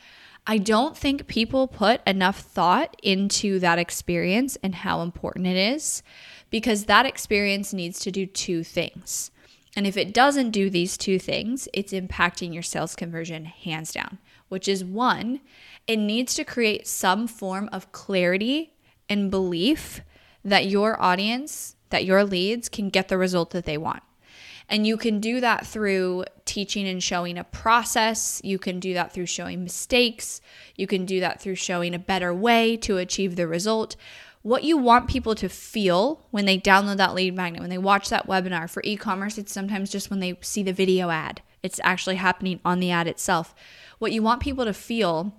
I 0.49 0.57
don't 0.57 0.95
think 0.95 1.27
people 1.27 1.67
put 1.67 2.01
enough 2.07 2.39
thought 2.39 2.95
into 3.03 3.59
that 3.59 3.79
experience 3.79 4.57
and 4.63 4.73
how 4.73 5.01
important 5.01 5.45
it 5.45 5.57
is 5.57 6.01
because 6.49 6.85
that 6.85 7.05
experience 7.05 7.73
needs 7.73 7.99
to 7.99 8.11
do 8.11 8.25
two 8.25 8.63
things. 8.63 9.29
And 9.75 9.85
if 9.85 9.97
it 9.97 10.13
doesn't 10.13 10.51
do 10.51 10.69
these 10.69 10.95
two 10.95 11.19
things, 11.19 11.67
it's 11.73 11.91
impacting 11.91 12.53
your 12.53 12.63
sales 12.63 12.95
conversion 12.95 13.43
hands 13.43 13.91
down, 13.91 14.19
which 14.47 14.69
is 14.69 14.85
one, 14.85 15.41
it 15.85 15.97
needs 15.97 16.33
to 16.35 16.45
create 16.45 16.87
some 16.87 17.27
form 17.27 17.67
of 17.73 17.91
clarity 17.91 18.73
and 19.09 19.29
belief 19.29 19.99
that 20.45 20.67
your 20.67 20.99
audience, 21.01 21.75
that 21.89 22.05
your 22.05 22.23
leads 22.23 22.69
can 22.69 22.89
get 22.89 23.09
the 23.09 23.17
result 23.17 23.49
that 23.49 23.65
they 23.65 23.77
want. 23.77 24.01
And 24.69 24.85
you 24.85 24.97
can 24.97 25.19
do 25.21 25.39
that 25.39 25.65
through 25.65 26.25
teaching 26.43 26.87
and 26.87 27.01
showing 27.01 27.37
a 27.37 27.43
process. 27.45 28.41
You 28.43 28.59
can 28.59 28.79
do 28.79 28.93
that 28.95 29.13
through 29.13 29.27
showing 29.27 29.63
mistakes. 29.63 30.41
You 30.75 30.87
can 30.87 31.05
do 31.05 31.19
that 31.21 31.41
through 31.41 31.55
showing 31.55 31.93
a 31.93 31.99
better 31.99 32.33
way 32.33 32.75
to 32.77 32.97
achieve 32.97 33.35
the 33.35 33.47
result. 33.47 33.95
what 34.47 34.63
you 34.63 34.77
want 34.77 35.09
people 35.09 35.35
to 35.35 35.49
feel 35.49 36.25
when 36.31 36.45
they 36.45 36.57
download 36.57 36.95
that 36.95 37.13
lead 37.13 37.35
magnet, 37.35 37.59
when 37.59 37.69
they 37.69 37.77
watch 37.77 38.07
that 38.07 38.27
webinar. 38.27 38.69
For 38.69 38.81
e 38.85 38.95
commerce, 38.95 39.37
it's 39.37 39.51
sometimes 39.51 39.89
just 39.89 40.09
when 40.09 40.21
they 40.21 40.37
see 40.39 40.63
the 40.63 40.71
video 40.71 41.09
ad, 41.09 41.41
it's 41.61 41.81
actually 41.83 42.15
happening 42.15 42.61
on 42.63 42.79
the 42.79 42.89
ad 42.89 43.07
itself. 43.07 43.53
What 43.99 44.13
you 44.13 44.23
want 44.23 44.41
people 44.41 44.63
to 44.63 44.71
feel 44.71 45.35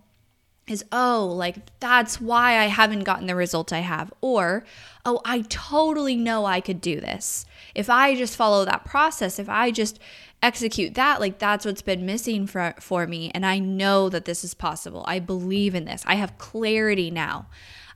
is, 0.70 0.84
oh, 0.92 1.32
like 1.36 1.56
that's 1.80 2.20
why 2.20 2.58
I 2.58 2.66
haven't 2.66 3.04
gotten 3.04 3.26
the 3.26 3.34
result 3.34 3.72
I 3.72 3.80
have. 3.80 4.12
Or, 4.20 4.64
oh, 5.04 5.20
I 5.24 5.42
totally 5.48 6.16
know 6.16 6.44
I 6.44 6.60
could 6.60 6.80
do 6.80 7.00
this. 7.00 7.46
If 7.74 7.88
I 7.90 8.14
just 8.14 8.36
follow 8.36 8.64
that 8.64 8.84
process, 8.84 9.38
if 9.38 9.48
I 9.48 9.70
just 9.70 9.98
execute 10.42 10.94
that, 10.94 11.20
like 11.20 11.38
that's 11.38 11.64
what's 11.64 11.82
been 11.82 12.06
missing 12.06 12.46
for, 12.46 12.74
for 12.80 13.06
me. 13.06 13.30
And 13.34 13.44
I 13.44 13.58
know 13.58 14.08
that 14.08 14.24
this 14.24 14.44
is 14.44 14.54
possible. 14.54 15.04
I 15.06 15.18
believe 15.18 15.74
in 15.74 15.84
this. 15.84 16.02
I 16.06 16.14
have 16.14 16.38
clarity 16.38 17.10
now. 17.10 17.46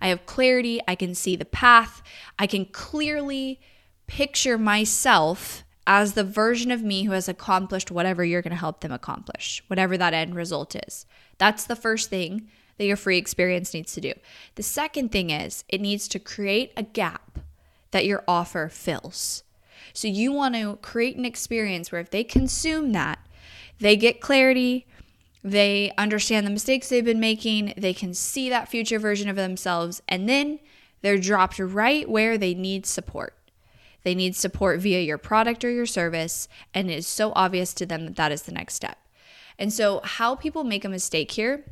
I 0.00 0.09
have 0.09 0.26
clarity. 0.26 0.81
I 0.88 0.95
can 0.95 1.14
see 1.14 1.37
the 1.37 1.45
path. 1.45 2.02
I 2.38 2.47
can 2.47 2.64
clearly 2.67 3.61
picture 4.07 4.59
myself 4.59 5.64
as 5.87 6.12
the 6.12 6.25
version 6.25 6.71
of 6.71 6.83
me 6.83 7.05
who 7.05 7.12
has 7.12 7.29
accomplished 7.29 7.91
whatever 7.91 8.25
you're 8.25 8.43
going 8.43 8.52
to 8.52 8.57
help 8.57 8.81
them 8.81 8.93
accomplish, 8.93 9.62
whatever 9.67 9.97
that 9.97 10.14
end 10.14 10.35
result 10.35 10.76
is. 10.76 11.07
That's 11.38 11.64
the 11.64 11.76
first 11.76 12.11
thing 12.11 12.49
that 12.79 12.85
your 12.85 12.97
free 12.97 13.19
experience 13.19 13.75
needs 13.75 13.93
to 13.95 14.00
do. 14.00 14.12
The 14.55 14.62
second 14.62 15.11
thing 15.11 15.31
is 15.31 15.64
it 15.69 15.81
needs 15.81 16.09
to 16.09 16.19
create 16.19 16.73
a 16.76 16.83
gap 16.83 17.38
that 17.91 18.07
your 18.07 18.25
offer 18.26 18.69
fills. 18.69 19.45
So 19.93 20.09
you 20.09 20.33
want 20.33 20.55
to 20.55 20.79
create 20.83 21.17
an 21.17 21.25
experience 21.25 21.93
where 21.93 22.00
if 22.00 22.11
they 22.11 22.25
consume 22.25 22.93
that, 22.93 23.19
they 23.79 23.97
get 23.97 24.21
clarity, 24.21 24.87
they 25.45 25.93
understand 25.99 26.47
the 26.47 26.50
mistakes 26.50 26.88
they've 26.88 27.05
been 27.05 27.21
making, 27.21 27.75
they 27.76 27.93
can 27.93 28.14
see 28.14 28.49
that 28.49 28.69
future 28.69 28.99
version 28.99 29.29
of 29.29 29.37
themselves, 29.37 30.00
and 30.09 30.29
then 30.29 30.61
they're 31.02 31.19
dropped 31.19 31.59
right 31.59 32.09
where 32.09 32.38
they 32.38 32.55
need 32.55 32.87
support. 32.87 33.35
They 34.05 34.14
need 34.14 34.35
support 34.35 34.81
via 34.81 35.00
your 35.00 35.19
product 35.19 35.64
or 35.64 35.71
your 35.71 35.87
service, 35.87 36.49
and 36.73 36.91
it 36.91 36.99
is 36.99 37.07
so 37.07 37.33
obvious 37.35 37.75
to 37.75 37.87
them 37.87 38.07
that 38.07 38.17
that 38.17 38.33
is 38.33 38.43
the 38.43 38.52
next 38.52 38.75
step. 38.75 38.99
And 39.59 39.73
so, 39.73 40.00
how 40.02 40.35
people 40.35 40.64
make 40.64 40.85
a 40.85 40.88
mistake 40.88 41.33
here 41.33 41.64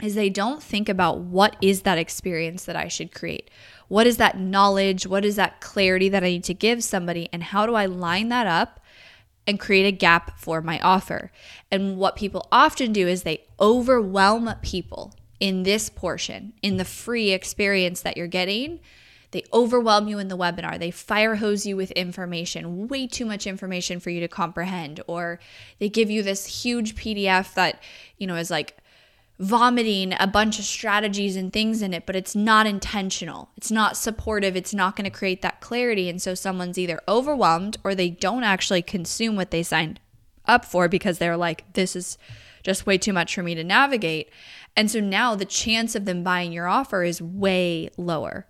is 0.00 0.14
they 0.14 0.30
don't 0.30 0.62
think 0.62 0.88
about 0.88 1.18
what 1.18 1.56
is 1.60 1.82
that 1.82 1.98
experience 1.98 2.64
that 2.64 2.76
I 2.76 2.88
should 2.88 3.14
create? 3.14 3.50
What 3.88 4.06
is 4.06 4.16
that 4.16 4.38
knowledge? 4.38 5.06
What 5.06 5.24
is 5.24 5.36
that 5.36 5.60
clarity 5.60 6.08
that 6.08 6.24
I 6.24 6.28
need 6.28 6.44
to 6.44 6.54
give 6.54 6.82
somebody? 6.82 7.28
And 7.32 7.42
how 7.42 7.66
do 7.66 7.74
I 7.74 7.86
line 7.86 8.28
that 8.30 8.46
up 8.46 8.80
and 9.46 9.60
create 9.60 9.86
a 9.86 9.92
gap 9.92 10.38
for 10.38 10.60
my 10.62 10.80
offer? 10.80 11.30
And 11.70 11.96
what 11.98 12.16
people 12.16 12.48
often 12.50 12.92
do 12.92 13.06
is 13.06 13.22
they 13.22 13.44
overwhelm 13.60 14.52
people 14.62 15.14
in 15.40 15.64
this 15.64 15.90
portion, 15.90 16.52
in 16.62 16.76
the 16.76 16.84
free 16.84 17.32
experience 17.32 18.00
that 18.02 18.16
you're 18.16 18.26
getting. 18.28 18.80
They 19.32 19.44
overwhelm 19.52 20.08
you 20.08 20.18
in 20.18 20.28
the 20.28 20.36
webinar. 20.36 20.78
They 20.78 20.90
fire 20.90 21.36
hose 21.36 21.66
you 21.66 21.76
with 21.76 21.90
information, 21.92 22.86
way 22.86 23.06
too 23.06 23.24
much 23.24 23.46
information 23.46 23.98
for 23.98 24.10
you 24.10 24.20
to 24.20 24.28
comprehend. 24.28 25.00
Or 25.06 25.40
they 25.78 25.88
give 25.88 26.10
you 26.10 26.22
this 26.22 26.62
huge 26.62 26.94
PDF 26.94 27.54
that, 27.54 27.82
you 28.18 28.26
know, 28.26 28.36
is 28.36 28.50
like 28.50 28.76
vomiting 29.42 30.14
a 30.20 30.26
bunch 30.28 30.60
of 30.60 30.64
strategies 30.64 31.34
and 31.34 31.52
things 31.52 31.82
in 31.82 31.92
it, 31.92 32.06
but 32.06 32.14
it's 32.14 32.36
not 32.36 32.64
intentional. 32.64 33.50
It's 33.56 33.72
not 33.72 33.96
supportive. 33.96 34.54
It's 34.54 34.72
not 34.72 34.94
going 34.94 35.04
to 35.04 35.10
create 35.10 35.42
that 35.42 35.60
clarity. 35.60 36.08
And 36.08 36.22
so 36.22 36.36
someone's 36.36 36.78
either 36.78 37.00
overwhelmed 37.08 37.76
or 37.82 37.92
they 37.92 38.08
don't 38.08 38.44
actually 38.44 38.82
consume 38.82 39.34
what 39.34 39.50
they 39.50 39.64
signed 39.64 39.98
up 40.46 40.64
for 40.64 40.88
because 40.88 41.18
they're 41.18 41.36
like, 41.36 41.64
this 41.72 41.96
is 41.96 42.18
just 42.62 42.86
way 42.86 42.96
too 42.96 43.12
much 43.12 43.34
for 43.34 43.42
me 43.42 43.56
to 43.56 43.64
navigate. 43.64 44.30
And 44.76 44.88
so 44.88 45.00
now 45.00 45.34
the 45.34 45.44
chance 45.44 45.96
of 45.96 46.04
them 46.04 46.22
buying 46.22 46.52
your 46.52 46.68
offer 46.68 47.02
is 47.02 47.20
way 47.20 47.90
lower. 47.96 48.46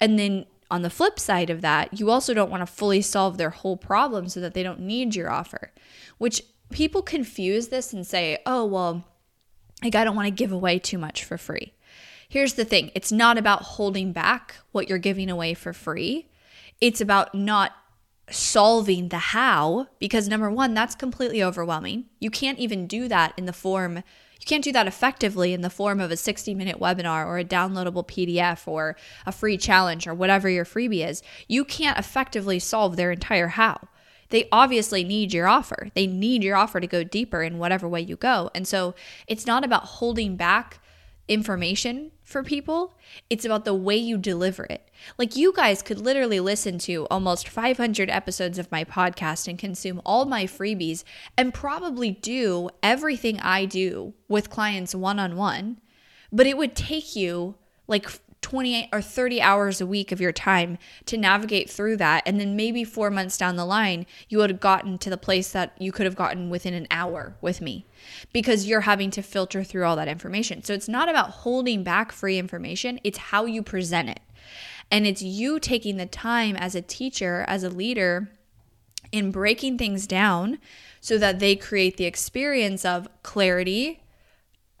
And 0.00 0.18
then 0.18 0.46
on 0.72 0.82
the 0.82 0.90
flip 0.90 1.20
side 1.20 1.50
of 1.50 1.60
that, 1.60 2.00
you 2.00 2.10
also 2.10 2.34
don't 2.34 2.50
want 2.50 2.62
to 2.62 2.66
fully 2.66 3.00
solve 3.00 3.38
their 3.38 3.50
whole 3.50 3.76
problem 3.76 4.28
so 4.28 4.40
that 4.40 4.54
they 4.54 4.64
don't 4.64 4.80
need 4.80 5.14
your 5.14 5.30
offer, 5.30 5.70
which 6.18 6.42
people 6.70 7.00
confuse 7.00 7.68
this 7.68 7.92
and 7.92 8.04
say, 8.04 8.38
oh, 8.44 8.64
well, 8.64 9.04
like, 9.82 9.94
I 9.94 10.04
don't 10.04 10.16
want 10.16 10.26
to 10.26 10.30
give 10.30 10.52
away 10.52 10.78
too 10.78 10.98
much 10.98 11.24
for 11.24 11.38
free. 11.38 11.74
Here's 12.28 12.54
the 12.54 12.64
thing 12.64 12.90
it's 12.94 13.12
not 13.12 13.38
about 13.38 13.62
holding 13.62 14.12
back 14.12 14.56
what 14.72 14.88
you're 14.88 14.98
giving 14.98 15.30
away 15.30 15.54
for 15.54 15.72
free, 15.72 16.28
it's 16.80 17.00
about 17.00 17.34
not 17.34 17.72
solving 18.28 19.08
the 19.08 19.18
how, 19.18 19.86
because 20.00 20.28
number 20.28 20.50
one, 20.50 20.74
that's 20.74 20.96
completely 20.96 21.42
overwhelming. 21.42 22.06
You 22.18 22.30
can't 22.30 22.58
even 22.58 22.88
do 22.88 23.06
that 23.06 23.32
in 23.36 23.46
the 23.46 23.52
form 23.52 24.02
you 24.40 24.44
can't 24.46 24.64
do 24.64 24.72
that 24.72 24.86
effectively 24.86 25.52
in 25.52 25.62
the 25.62 25.70
form 25.70 26.00
of 26.00 26.10
a 26.10 26.16
60 26.16 26.54
minute 26.54 26.78
webinar 26.78 27.26
or 27.26 27.38
a 27.38 27.44
downloadable 27.44 28.06
PDF 28.06 28.68
or 28.68 28.96
a 29.24 29.32
free 29.32 29.56
challenge 29.56 30.06
or 30.06 30.14
whatever 30.14 30.48
your 30.48 30.64
freebie 30.64 31.06
is. 31.06 31.22
You 31.48 31.64
can't 31.64 31.98
effectively 31.98 32.58
solve 32.58 32.96
their 32.96 33.10
entire 33.10 33.48
how 33.48 33.88
they 34.30 34.48
obviously 34.50 35.04
need 35.04 35.32
your 35.32 35.48
offer. 35.48 35.88
They 35.94 36.06
need 36.06 36.42
your 36.42 36.56
offer 36.56 36.80
to 36.80 36.86
go 36.86 37.04
deeper 37.04 37.42
in 37.42 37.58
whatever 37.58 37.88
way 37.88 38.00
you 38.00 38.16
go. 38.16 38.50
And 38.54 38.66
so 38.66 38.94
it's 39.26 39.46
not 39.46 39.64
about 39.64 39.84
holding 39.84 40.36
back 40.36 40.80
information 41.28 42.12
for 42.22 42.42
people, 42.42 42.96
it's 43.30 43.44
about 43.44 43.64
the 43.64 43.74
way 43.74 43.96
you 43.96 44.18
deliver 44.18 44.64
it. 44.64 44.90
Like 45.16 45.36
you 45.36 45.52
guys 45.52 45.80
could 45.80 46.00
literally 46.00 46.40
listen 46.40 46.78
to 46.80 47.06
almost 47.08 47.48
500 47.48 48.10
episodes 48.10 48.58
of 48.58 48.70
my 48.72 48.84
podcast 48.84 49.46
and 49.46 49.58
consume 49.58 50.00
all 50.04 50.24
my 50.24 50.44
freebies 50.44 51.04
and 51.36 51.54
probably 51.54 52.10
do 52.10 52.68
everything 52.82 53.38
I 53.40 53.64
do 53.64 54.14
with 54.28 54.50
clients 54.50 54.94
one 54.94 55.20
on 55.20 55.36
one, 55.36 55.80
but 56.32 56.46
it 56.48 56.56
would 56.56 56.74
take 56.74 57.14
you 57.14 57.54
like 57.86 58.10
28 58.46 58.90
or 58.92 59.02
30 59.02 59.42
hours 59.42 59.80
a 59.80 59.86
week 59.86 60.12
of 60.12 60.20
your 60.20 60.30
time 60.30 60.78
to 61.04 61.16
navigate 61.16 61.68
through 61.68 61.96
that. 61.96 62.22
And 62.24 62.38
then 62.38 62.54
maybe 62.54 62.84
four 62.84 63.10
months 63.10 63.36
down 63.36 63.56
the 63.56 63.64
line, 63.64 64.06
you 64.28 64.38
would 64.38 64.50
have 64.50 64.60
gotten 64.60 64.98
to 64.98 65.10
the 65.10 65.16
place 65.16 65.50
that 65.50 65.72
you 65.80 65.90
could 65.90 66.06
have 66.06 66.14
gotten 66.14 66.48
within 66.48 66.72
an 66.72 66.86
hour 66.88 67.34
with 67.40 67.60
me 67.60 67.86
because 68.32 68.68
you're 68.68 68.82
having 68.82 69.10
to 69.10 69.20
filter 69.20 69.64
through 69.64 69.84
all 69.84 69.96
that 69.96 70.06
information. 70.06 70.62
So 70.62 70.74
it's 70.74 70.88
not 70.88 71.08
about 71.08 71.30
holding 71.30 71.82
back 71.82 72.12
free 72.12 72.38
information, 72.38 73.00
it's 73.02 73.18
how 73.18 73.46
you 73.46 73.64
present 73.64 74.10
it. 74.10 74.20
And 74.92 75.08
it's 75.08 75.22
you 75.22 75.58
taking 75.58 75.96
the 75.96 76.06
time 76.06 76.54
as 76.54 76.76
a 76.76 76.82
teacher, 76.82 77.44
as 77.48 77.64
a 77.64 77.68
leader, 77.68 78.30
in 79.10 79.32
breaking 79.32 79.76
things 79.76 80.06
down 80.06 80.60
so 81.00 81.18
that 81.18 81.40
they 81.40 81.56
create 81.56 81.96
the 81.96 82.04
experience 82.04 82.84
of 82.84 83.08
clarity, 83.24 84.04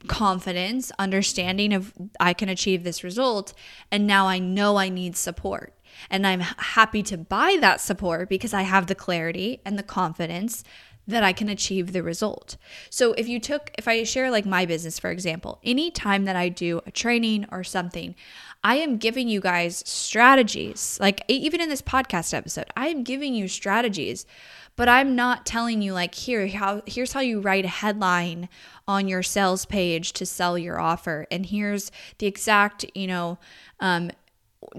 confidence, 0.06 0.92
understanding 0.98 1.72
of 1.72 1.92
I 2.18 2.32
can 2.32 2.48
achieve 2.48 2.84
this 2.84 3.04
result. 3.04 3.52
And 3.90 4.06
now 4.06 4.26
I 4.26 4.38
know 4.38 4.76
I 4.76 4.88
need 4.88 5.16
support. 5.16 5.74
And 6.10 6.26
I'm 6.26 6.40
happy 6.40 7.02
to 7.04 7.16
buy 7.16 7.56
that 7.60 7.80
support 7.80 8.28
because 8.28 8.52
I 8.52 8.62
have 8.62 8.86
the 8.86 8.94
clarity 8.94 9.60
and 9.64 9.78
the 9.78 9.82
confidence 9.82 10.62
that 11.08 11.22
I 11.22 11.32
can 11.32 11.48
achieve 11.48 11.92
the 11.92 12.02
result. 12.02 12.56
So 12.90 13.12
if 13.12 13.28
you 13.28 13.38
took, 13.38 13.70
if 13.78 13.86
I 13.86 14.02
share 14.02 14.30
like 14.30 14.44
my 14.44 14.66
business, 14.66 14.98
for 14.98 15.10
example, 15.10 15.60
any 15.62 15.90
time 15.90 16.24
that 16.24 16.36
I 16.36 16.48
do 16.48 16.80
a 16.84 16.90
training 16.90 17.46
or 17.52 17.62
something, 17.62 18.14
I 18.64 18.76
am 18.76 18.96
giving 18.96 19.28
you 19.28 19.40
guys 19.40 19.84
strategies. 19.86 20.98
Like 21.00 21.22
even 21.28 21.60
in 21.60 21.68
this 21.68 21.82
podcast 21.82 22.34
episode, 22.34 22.66
I 22.76 22.88
am 22.88 23.04
giving 23.04 23.34
you 23.34 23.46
strategies 23.46 24.26
but 24.76 24.88
I'm 24.88 25.16
not 25.16 25.46
telling 25.46 25.82
you 25.82 25.92
like 25.94 26.14
here 26.14 26.46
how 26.46 26.82
here's 26.86 27.12
how 27.12 27.20
you 27.20 27.40
write 27.40 27.64
a 27.64 27.68
headline 27.68 28.48
on 28.86 29.08
your 29.08 29.22
sales 29.22 29.64
page 29.64 30.12
to 30.14 30.26
sell 30.26 30.56
your 30.56 30.78
offer. 30.78 31.26
And 31.30 31.46
here's 31.46 31.90
the 32.18 32.26
exact, 32.26 32.84
you 32.94 33.06
know, 33.06 33.38
um, 33.80 34.10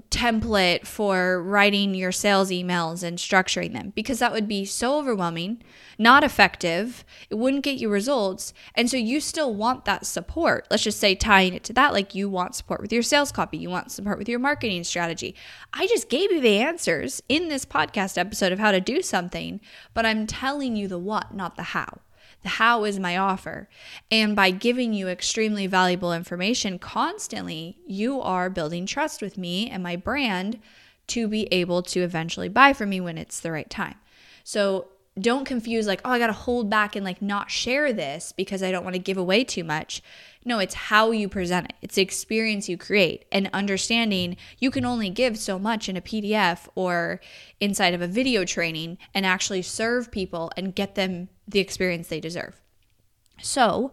template 0.09 0.85
for 0.85 1.41
writing 1.41 1.93
your 1.95 2.11
sales 2.11 2.49
emails 2.49 3.03
and 3.03 3.17
structuring 3.17 3.73
them 3.73 3.91
because 3.95 4.19
that 4.19 4.31
would 4.31 4.47
be 4.47 4.65
so 4.65 4.97
overwhelming, 4.97 5.61
not 5.97 6.23
effective. 6.23 7.03
It 7.29 7.35
wouldn't 7.35 7.63
get 7.63 7.77
you 7.77 7.89
results. 7.89 8.53
And 8.75 8.89
so 8.89 8.97
you 8.97 9.19
still 9.19 9.53
want 9.53 9.85
that 9.85 10.05
support. 10.05 10.67
Let's 10.69 10.83
just 10.83 10.99
say 10.99 11.15
tying 11.15 11.53
it 11.53 11.63
to 11.65 11.73
that, 11.73 11.93
like 11.93 12.15
you 12.15 12.29
want 12.29 12.55
support 12.55 12.81
with 12.81 12.93
your 12.93 13.03
sales 13.03 13.31
copy, 13.31 13.57
you 13.57 13.69
want 13.69 13.91
support 13.91 14.17
with 14.17 14.29
your 14.29 14.39
marketing 14.39 14.83
strategy. 14.83 15.35
I 15.73 15.87
just 15.87 16.09
gave 16.09 16.31
you 16.31 16.41
the 16.41 16.59
answers 16.59 17.21
in 17.29 17.49
this 17.49 17.65
podcast 17.65 18.17
episode 18.17 18.51
of 18.51 18.59
how 18.59 18.71
to 18.71 18.81
do 18.81 19.01
something, 19.01 19.61
but 19.93 20.05
I'm 20.05 20.27
telling 20.27 20.75
you 20.75 20.87
the 20.87 20.99
what, 20.99 21.33
not 21.33 21.55
the 21.55 21.63
how. 21.63 21.99
The 22.43 22.49
how 22.49 22.83
is 22.83 22.99
my 22.99 23.17
offer. 23.17 23.67
And 24.11 24.35
by 24.35 24.51
giving 24.51 24.93
you 24.93 25.07
extremely 25.07 25.67
valuable 25.67 26.13
information 26.13 26.79
constantly, 26.79 27.77
you 27.85 28.21
are 28.21 28.49
building 28.49 28.85
trust 28.85 29.21
with 29.21 29.37
me 29.37 29.69
and 29.69 29.81
my 29.81 29.95
brand 29.95 30.59
to 31.07 31.27
be 31.27 31.47
able 31.51 31.81
to 31.81 32.01
eventually 32.01 32.49
buy 32.49 32.73
from 32.73 32.89
me 32.89 33.01
when 33.01 33.17
it's 33.17 33.39
the 33.39 33.51
right 33.51 33.69
time. 33.69 33.95
So 34.43 34.89
don't 35.19 35.45
confuse 35.45 35.87
like, 35.87 36.01
oh, 36.05 36.11
I 36.11 36.19
got 36.19 36.27
to 36.27 36.33
hold 36.33 36.69
back 36.69 36.95
and 36.95 37.03
like 37.03 37.21
not 37.21 37.49
share 37.49 37.91
this 37.91 38.31
because 38.31 38.61
I 38.61 38.71
don't 38.71 38.83
want 38.83 38.93
to 38.93 38.99
give 38.99 39.17
away 39.17 39.43
too 39.43 39.63
much. 39.63 40.03
No, 40.45 40.59
it's 40.59 40.75
how 40.75 41.11
you 41.11 41.27
present 41.27 41.67
it. 41.67 41.73
It's 41.81 41.95
the 41.95 42.01
experience 42.01 42.69
you 42.69 42.77
create 42.77 43.25
and 43.31 43.49
understanding 43.51 44.37
you 44.59 44.69
can 44.69 44.85
only 44.85 45.09
give 45.09 45.37
so 45.37 45.57
much 45.57 45.89
in 45.89 45.97
a 45.97 46.01
PDF 46.01 46.67
or 46.75 47.19
inside 47.59 47.93
of 47.93 48.01
a 48.01 48.07
video 48.07 48.45
training 48.45 48.97
and 49.13 49.25
actually 49.25 49.63
serve 49.63 50.11
people 50.11 50.51
and 50.55 50.75
get 50.75 50.95
them 50.95 51.29
the 51.47 51.59
experience 51.59 52.07
they 52.07 52.19
deserve. 52.19 52.59
So, 53.41 53.91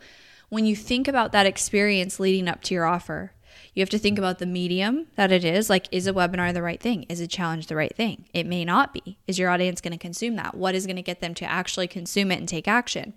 when 0.49 0.67
you 0.67 0.77
think 0.77 1.09
about 1.09 1.33
that 1.33 1.47
experience 1.47 2.21
leading 2.21 2.49
up 2.49 2.63
to 2.63 2.75
your 2.75 2.85
offer, 2.85 3.33
You 3.75 3.81
have 3.81 3.91
to 3.91 3.99
think 3.99 4.19
about 4.19 4.39
the 4.39 4.47
medium 4.47 5.09
that 5.17 5.33
it 5.33 5.45
is. 5.45 5.69
Like, 5.69 5.89
is 5.91 6.07
a 6.07 6.13
webinar 6.13 6.53
the 6.55 6.63
right 6.63 6.81
thing? 6.81 7.05
Is 7.09 7.21
a 7.21 7.27
challenge 7.27 7.67
the 7.67 7.77
right 7.77 7.95
thing? 7.95 8.27
It 8.33 8.47
may 8.47 8.65
not 8.65 8.93
be. 8.93 9.19
Is 9.27 9.39
your 9.39 9.51
audience 9.51 9.81
going 9.81 9.93
to 9.93 9.99
consume 9.99 10.37
that? 10.37 10.55
What 10.55 10.75
is 10.75 10.87
going 10.87 10.97
to 10.97 11.03
get 11.03 11.21
them 11.21 11.35
to 11.35 11.45
actually 11.45 11.89
consume 11.89 12.31
it 12.31 12.39
and 12.39 12.49
take 12.49 12.69
action? 12.69 13.15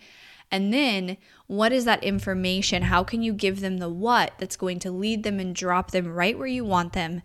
And 0.50 0.74
then, 0.74 1.18
what 1.48 1.72
is 1.72 1.86
that 1.86 2.04
information? 2.04 2.84
How 2.84 3.04
can 3.04 3.22
you 3.22 3.34
give 3.34 3.60
them 3.60 3.78
the 3.78 3.90
what 3.90 4.34
that's 4.40 4.56
going 4.56 4.80
to 4.80 4.92
lead 4.92 5.24
them 5.24 5.40
and 5.40 5.54
drop 5.54 5.92
them 5.92 6.08
right 6.08 6.38
where 6.38 6.48
you 6.48 6.64
want 6.64 6.94
them 6.94 7.22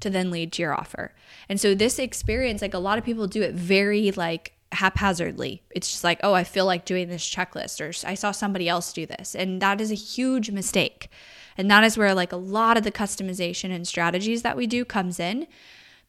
to 0.00 0.08
then 0.08 0.30
lead 0.30 0.52
to 0.52 0.62
your 0.62 0.72
offer? 0.72 1.12
And 1.48 1.60
so, 1.60 1.74
this 1.74 1.98
experience, 1.98 2.62
like 2.62 2.74
a 2.74 2.78
lot 2.78 2.98
of 2.98 3.04
people 3.04 3.26
do 3.26 3.42
it 3.42 3.54
very 3.54 4.10
like 4.12 4.52
haphazardly. 4.72 5.62
It's 5.70 5.90
just 5.90 6.04
like, 6.04 6.20
oh, 6.22 6.32
I 6.32 6.44
feel 6.44 6.66
like 6.66 6.84
doing 6.84 7.08
this 7.08 7.28
checklist, 7.28 7.80
or 7.80 8.08
I 8.08 8.14
saw 8.14 8.30
somebody 8.30 8.68
else 8.68 8.92
do 8.92 9.06
this. 9.06 9.34
And 9.34 9.60
that 9.60 9.80
is 9.80 9.90
a 9.90 9.96
huge 9.96 10.50
mistake. 10.50 11.10
And 11.58 11.70
that 11.70 11.84
is 11.84 11.98
where 11.98 12.14
like 12.14 12.32
a 12.32 12.36
lot 12.36 12.76
of 12.76 12.84
the 12.84 12.92
customization 12.92 13.74
and 13.74 13.86
strategies 13.86 14.42
that 14.42 14.56
we 14.56 14.66
do 14.66 14.84
comes 14.84 15.20
in 15.20 15.46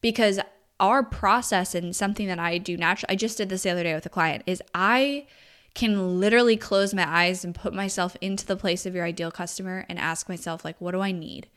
because 0.00 0.40
our 0.80 1.02
process 1.02 1.74
and 1.74 1.94
something 1.94 2.26
that 2.26 2.38
I 2.38 2.58
do 2.58 2.76
naturally, 2.76 3.12
I 3.12 3.16
just 3.16 3.38
did 3.38 3.48
this 3.48 3.62
the 3.62 3.70
other 3.70 3.82
day 3.82 3.94
with 3.94 4.06
a 4.06 4.10
client, 4.10 4.42
is 4.46 4.62
I 4.74 5.26
can 5.74 6.20
literally 6.20 6.56
close 6.56 6.92
my 6.92 7.08
eyes 7.08 7.44
and 7.44 7.54
put 7.54 7.72
myself 7.72 8.16
into 8.20 8.46
the 8.46 8.56
place 8.56 8.84
of 8.84 8.94
your 8.94 9.04
ideal 9.04 9.30
customer 9.30 9.86
and 9.88 9.98
ask 9.98 10.28
myself, 10.28 10.64
like, 10.64 10.80
what 10.80 10.92
do 10.92 11.00
I 11.00 11.12
need? 11.12 11.48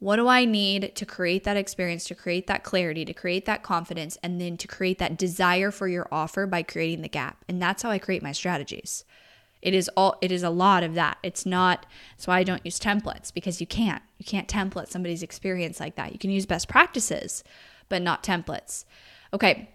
What 0.00 0.16
do 0.16 0.28
I 0.28 0.46
need 0.46 0.96
to 0.96 1.06
create 1.06 1.44
that 1.44 1.58
experience, 1.58 2.04
to 2.04 2.14
create 2.14 2.46
that 2.46 2.64
clarity, 2.64 3.04
to 3.04 3.12
create 3.12 3.44
that 3.44 3.62
confidence, 3.62 4.16
and 4.22 4.40
then 4.40 4.56
to 4.56 4.66
create 4.66 4.98
that 4.98 5.18
desire 5.18 5.70
for 5.70 5.88
your 5.88 6.08
offer 6.10 6.46
by 6.46 6.62
creating 6.62 7.02
the 7.02 7.08
gap? 7.08 7.44
And 7.48 7.60
that's 7.60 7.82
how 7.82 7.90
I 7.90 7.98
create 7.98 8.22
my 8.22 8.32
strategies. 8.32 9.04
It 9.60 9.74
is 9.74 9.90
all 9.96 10.16
it 10.22 10.32
is 10.32 10.42
a 10.42 10.48
lot 10.48 10.82
of 10.82 10.94
that. 10.94 11.18
It's 11.22 11.44
not 11.44 11.84
that's 12.16 12.26
why 12.26 12.38
I 12.38 12.44
don't 12.44 12.64
use 12.64 12.80
templates 12.80 13.32
because 13.32 13.60
you 13.60 13.66
can't. 13.66 14.02
You 14.16 14.24
can't 14.24 14.48
template 14.48 14.88
somebody's 14.88 15.22
experience 15.22 15.78
like 15.80 15.96
that. 15.96 16.12
You 16.12 16.18
can 16.18 16.30
use 16.30 16.46
best 16.46 16.66
practices, 16.66 17.44
but 17.90 18.00
not 18.00 18.22
templates. 18.22 18.86
Okay. 19.34 19.68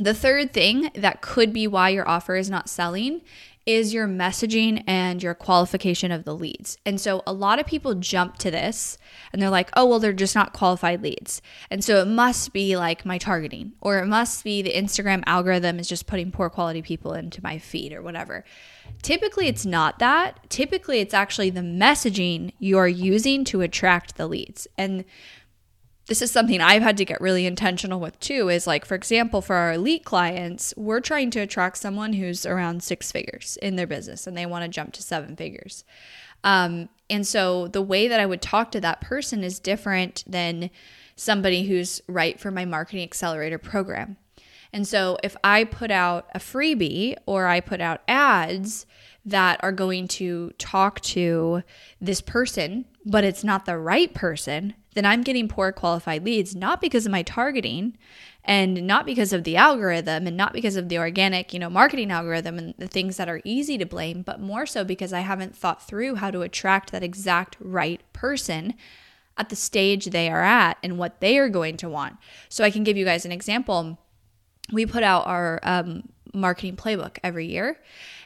The 0.00 0.14
third 0.14 0.52
thing 0.52 0.90
that 0.94 1.20
could 1.20 1.52
be 1.52 1.66
why 1.66 1.90
your 1.90 2.08
offer 2.08 2.34
is 2.34 2.50
not 2.50 2.68
selling 2.68 3.20
is 3.64 3.94
your 3.94 4.08
messaging 4.08 4.82
and 4.86 5.22
your 5.22 5.34
qualification 5.34 6.10
of 6.10 6.24
the 6.24 6.34
leads. 6.34 6.78
And 6.84 7.00
so 7.00 7.22
a 7.26 7.32
lot 7.32 7.60
of 7.60 7.66
people 7.66 7.94
jump 7.94 8.36
to 8.38 8.50
this 8.50 8.98
and 9.32 9.40
they're 9.40 9.50
like, 9.50 9.70
oh, 9.76 9.86
well, 9.86 10.00
they're 10.00 10.12
just 10.12 10.34
not 10.34 10.52
qualified 10.52 11.02
leads. 11.02 11.40
And 11.70 11.84
so 11.84 12.00
it 12.00 12.08
must 12.08 12.52
be 12.52 12.76
like 12.76 13.06
my 13.06 13.18
targeting, 13.18 13.72
or 13.80 13.98
it 13.98 14.06
must 14.06 14.42
be 14.42 14.62
the 14.62 14.72
Instagram 14.72 15.22
algorithm 15.26 15.78
is 15.78 15.88
just 15.88 16.06
putting 16.06 16.32
poor 16.32 16.50
quality 16.50 16.82
people 16.82 17.14
into 17.14 17.42
my 17.42 17.58
feed 17.58 17.92
or 17.92 18.02
whatever. 18.02 18.44
Typically, 19.00 19.46
it's 19.46 19.64
not 19.64 19.98
that. 20.00 20.40
Typically, 20.50 20.98
it's 20.98 21.14
actually 21.14 21.50
the 21.50 21.60
messaging 21.60 22.52
you're 22.58 22.88
using 22.88 23.44
to 23.44 23.60
attract 23.60 24.16
the 24.16 24.26
leads. 24.26 24.66
And 24.76 25.04
this 26.12 26.20
is 26.20 26.30
something 26.30 26.60
I've 26.60 26.82
had 26.82 26.98
to 26.98 27.06
get 27.06 27.22
really 27.22 27.46
intentional 27.46 27.98
with 27.98 28.20
too 28.20 28.50
is 28.50 28.66
like, 28.66 28.84
for 28.84 28.94
example, 28.94 29.40
for 29.40 29.56
our 29.56 29.72
elite 29.72 30.04
clients, 30.04 30.74
we're 30.76 31.00
trying 31.00 31.30
to 31.30 31.40
attract 31.40 31.78
someone 31.78 32.12
who's 32.12 32.44
around 32.44 32.82
six 32.82 33.10
figures 33.10 33.56
in 33.62 33.76
their 33.76 33.86
business 33.86 34.26
and 34.26 34.36
they 34.36 34.44
want 34.44 34.62
to 34.62 34.68
jump 34.68 34.92
to 34.92 35.02
seven 35.02 35.36
figures. 35.36 35.84
Um, 36.44 36.90
and 37.08 37.26
so 37.26 37.66
the 37.66 37.80
way 37.80 38.08
that 38.08 38.20
I 38.20 38.26
would 38.26 38.42
talk 38.42 38.72
to 38.72 38.80
that 38.82 39.00
person 39.00 39.42
is 39.42 39.58
different 39.58 40.22
than 40.26 40.68
somebody 41.16 41.66
who's 41.66 42.02
right 42.06 42.38
for 42.38 42.50
my 42.50 42.66
marketing 42.66 43.04
accelerator 43.04 43.56
program. 43.56 44.18
And 44.70 44.86
so 44.86 45.16
if 45.24 45.34
I 45.42 45.64
put 45.64 45.90
out 45.90 46.28
a 46.34 46.38
freebie 46.38 47.16
or 47.24 47.46
I 47.46 47.60
put 47.60 47.80
out 47.80 48.02
ads 48.06 48.84
that 49.24 49.60
are 49.62 49.72
going 49.72 50.08
to 50.08 50.50
talk 50.58 51.00
to 51.00 51.62
this 52.02 52.20
person, 52.20 52.84
but 53.06 53.24
it's 53.24 53.42
not 53.42 53.64
the 53.64 53.78
right 53.78 54.12
person, 54.12 54.74
then 54.94 55.06
I'm 55.06 55.22
getting 55.22 55.48
poor 55.48 55.72
qualified 55.72 56.24
leads, 56.24 56.54
not 56.54 56.80
because 56.80 57.06
of 57.06 57.12
my 57.12 57.22
targeting 57.22 57.96
and 58.44 58.86
not 58.86 59.06
because 59.06 59.32
of 59.32 59.44
the 59.44 59.56
algorithm 59.56 60.26
and 60.26 60.36
not 60.36 60.52
because 60.52 60.76
of 60.76 60.88
the 60.88 60.98
organic, 60.98 61.54
you 61.54 61.60
know, 61.60 61.70
marketing 61.70 62.10
algorithm 62.10 62.58
and 62.58 62.74
the 62.78 62.88
things 62.88 63.16
that 63.16 63.28
are 63.28 63.40
easy 63.44 63.78
to 63.78 63.86
blame, 63.86 64.22
but 64.22 64.40
more 64.40 64.66
so 64.66 64.84
because 64.84 65.12
I 65.12 65.20
haven't 65.20 65.56
thought 65.56 65.86
through 65.86 66.16
how 66.16 66.30
to 66.30 66.42
attract 66.42 66.92
that 66.92 67.02
exact 67.02 67.56
right 67.60 68.00
person 68.12 68.74
at 69.38 69.48
the 69.48 69.56
stage 69.56 70.06
they 70.06 70.28
are 70.28 70.42
at 70.42 70.76
and 70.82 70.98
what 70.98 71.20
they 71.20 71.38
are 71.38 71.48
going 71.48 71.76
to 71.78 71.88
want. 71.88 72.16
So 72.48 72.64
I 72.64 72.70
can 72.70 72.84
give 72.84 72.96
you 72.96 73.04
guys 73.04 73.24
an 73.24 73.32
example. 73.32 73.98
We 74.72 74.86
put 74.86 75.02
out 75.02 75.26
our 75.26 75.60
um, 75.62 76.08
marketing 76.34 76.76
playbook 76.76 77.18
every 77.22 77.46
year 77.46 77.78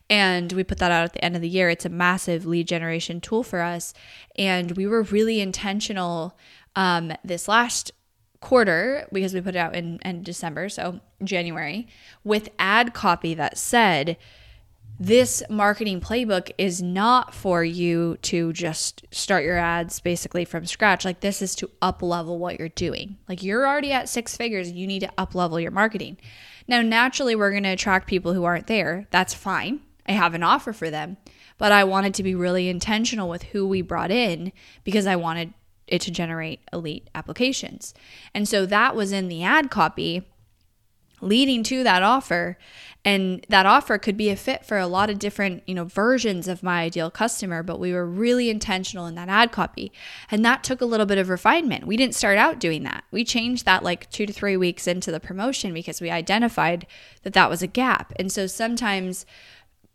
and 0.09 0.53
we 0.53 0.65
put 0.65 0.79
that 0.79 0.93
out 0.93 1.05
at 1.05 1.13
the 1.13 1.25
end 1.25 1.37
of 1.37 1.43
the 1.43 1.49
year. 1.49 1.69
It's 1.69 1.85
a 1.85 1.91
massive 1.91 2.47
lead 2.47 2.69
generation 2.69 3.21
tool 3.21 3.43
for 3.43 3.61
us. 3.61 3.93
And 4.37 4.73
we 4.73 4.87
were 4.87 5.03
really 5.03 5.41
intentional 5.41 6.39
um, 6.77 7.13
this 7.25 7.49
last 7.49 7.93
quarter 8.41 9.09
because 9.13 9.35
we 9.35 9.41
put 9.41 9.57
it 9.57 9.59
out 9.59 9.75
in, 9.75 9.99
in 10.05 10.23
December, 10.23 10.69
so 10.69 11.01
January, 11.25 11.89
with 12.23 12.51
ad 12.59 12.95
copy 12.95 13.35
that 13.35 13.59
said, 13.59 14.17
this 14.99 15.43
marketing 15.51 16.01
playbook 16.01 16.51
is 16.57 16.83
not 16.83 17.35
for 17.35 17.63
you 17.63 18.17
to 18.23 18.53
just 18.53 19.05
start 19.11 19.45
your 19.45 19.59
ads 19.59 20.01
basically 20.01 20.45
from 20.45 20.65
scratch. 20.65 21.05
Like 21.05 21.21
this 21.21 21.43
is 21.43 21.55
to 21.57 21.71
up 21.83 22.03
level 22.03 22.39
what 22.39 22.59
you're 22.59 22.71
doing. 22.71 23.19
Like 23.29 23.43
you're 23.43 23.67
already 23.67 23.93
at 23.93 24.09
six 24.09 24.37
figures, 24.37 24.73
you 24.73 24.87
need 24.87 25.01
to 25.01 25.13
up 25.19 25.35
level 25.35 25.61
your 25.61 25.71
marketing. 25.71 26.17
Now, 26.69 26.83
naturally, 26.83 27.37
we're 27.37 27.51
going 27.51 27.63
to 27.63 27.71
attract 27.71 28.09
people 28.09 28.33
who 28.33 28.45
aren't 28.45 28.67
there. 28.67 29.07
That's 29.11 29.35
fine. 29.35 29.81
I 30.09 30.13
have 30.13 30.35
an 30.35 30.43
offer 30.43 30.73
for 30.73 30.91
them, 30.91 31.17
but 31.59 31.73
I 31.73 31.85
wanted 31.85 32.15
to 32.15 32.23
be 32.23 32.35
really 32.35 32.69
intentional 32.69 33.29
with 33.29 33.45
who 33.45 33.67
we 33.67 33.83
brought 33.83 34.11
in 34.11 34.53
because 34.85 35.07
I 35.07 35.17
wanted 35.17 35.53
it 35.87 36.01
to 36.03 36.11
generate 36.11 36.61
elite 36.73 37.09
applications. 37.15 37.95
And 38.35 38.49
so 38.49 38.67
that 38.67 38.97
was 38.97 39.13
in 39.13 39.29
the 39.29 39.43
ad 39.43 39.71
copy 39.71 40.27
leading 41.21 41.63
to 41.63 41.83
that 41.83 42.03
offer. 42.03 42.59
And 43.05 43.47
that 43.49 43.67
offer 43.67 43.99
could 43.99 44.17
be 44.17 44.31
a 44.31 44.37
fit 44.37 44.65
for 44.65 44.79
a 44.79 44.87
lot 44.87 45.11
of 45.11 45.19
different 45.19 45.63
you 45.67 45.75
know 45.75 45.85
versions 45.85 46.49
of 46.49 46.63
my 46.63 46.83
ideal 46.83 47.11
customer 47.11 47.63
but 47.63 47.79
we 47.79 47.93
were 47.93 48.05
really 48.05 48.51
intentional 48.51 49.07
in 49.07 49.15
that 49.15 49.29
ad 49.29 49.53
copy. 49.53 49.93
And 50.31 50.45
that 50.45 50.65
took 50.65 50.81
a 50.81 50.87
little 50.87 51.07
bit 51.07 51.19
of 51.19 51.29
refinement. 51.29 51.87
We 51.87 51.97
didn't 51.97 52.17
start 52.17 52.37
out 52.37 52.59
doing 52.59 52.83
that. 52.83 53.05
We 53.11 53.25
changed 53.25 53.65
that 53.65 53.85
like 53.85 54.11
2 54.11 54.27
to 54.27 54.33
3 54.33 54.57
weeks 54.57 54.87
into 54.87 55.11
the 55.11 55.21
promotion 55.21 55.73
because 55.73 56.01
we 56.01 56.11
identified 56.11 56.87
that 57.23 57.33
that 57.33 57.51
was 57.51 57.63
a 57.63 57.69
gap. 57.69 58.13
And 58.17 58.31
so 58.31 58.47
sometimes 58.47 59.25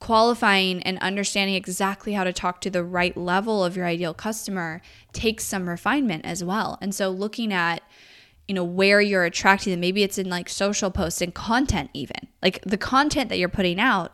qualifying 0.01 0.81
and 0.83 0.97
understanding 0.99 1.55
exactly 1.55 2.13
how 2.13 2.25
to 2.25 2.33
talk 2.33 2.59
to 2.59 2.69
the 2.69 2.83
right 2.83 3.15
level 3.15 3.63
of 3.63 3.77
your 3.77 3.85
ideal 3.85 4.13
customer 4.13 4.81
takes 5.13 5.45
some 5.45 5.69
refinement 5.69 6.25
as 6.25 6.43
well. 6.43 6.77
And 6.81 6.93
so 6.93 7.09
looking 7.09 7.53
at 7.53 7.81
you 8.47 8.55
know 8.55 8.63
where 8.65 8.99
you're 8.99 9.23
attracting 9.23 9.71
them 9.71 9.79
maybe 9.79 10.03
it's 10.03 10.17
in 10.17 10.27
like 10.27 10.49
social 10.49 10.91
posts 10.91 11.21
and 11.21 11.33
content 11.33 11.89
even 11.93 12.27
like 12.41 12.59
the 12.63 12.77
content 12.77 13.29
that 13.29 13.37
you're 13.37 13.47
putting 13.47 13.79
out 13.79 14.11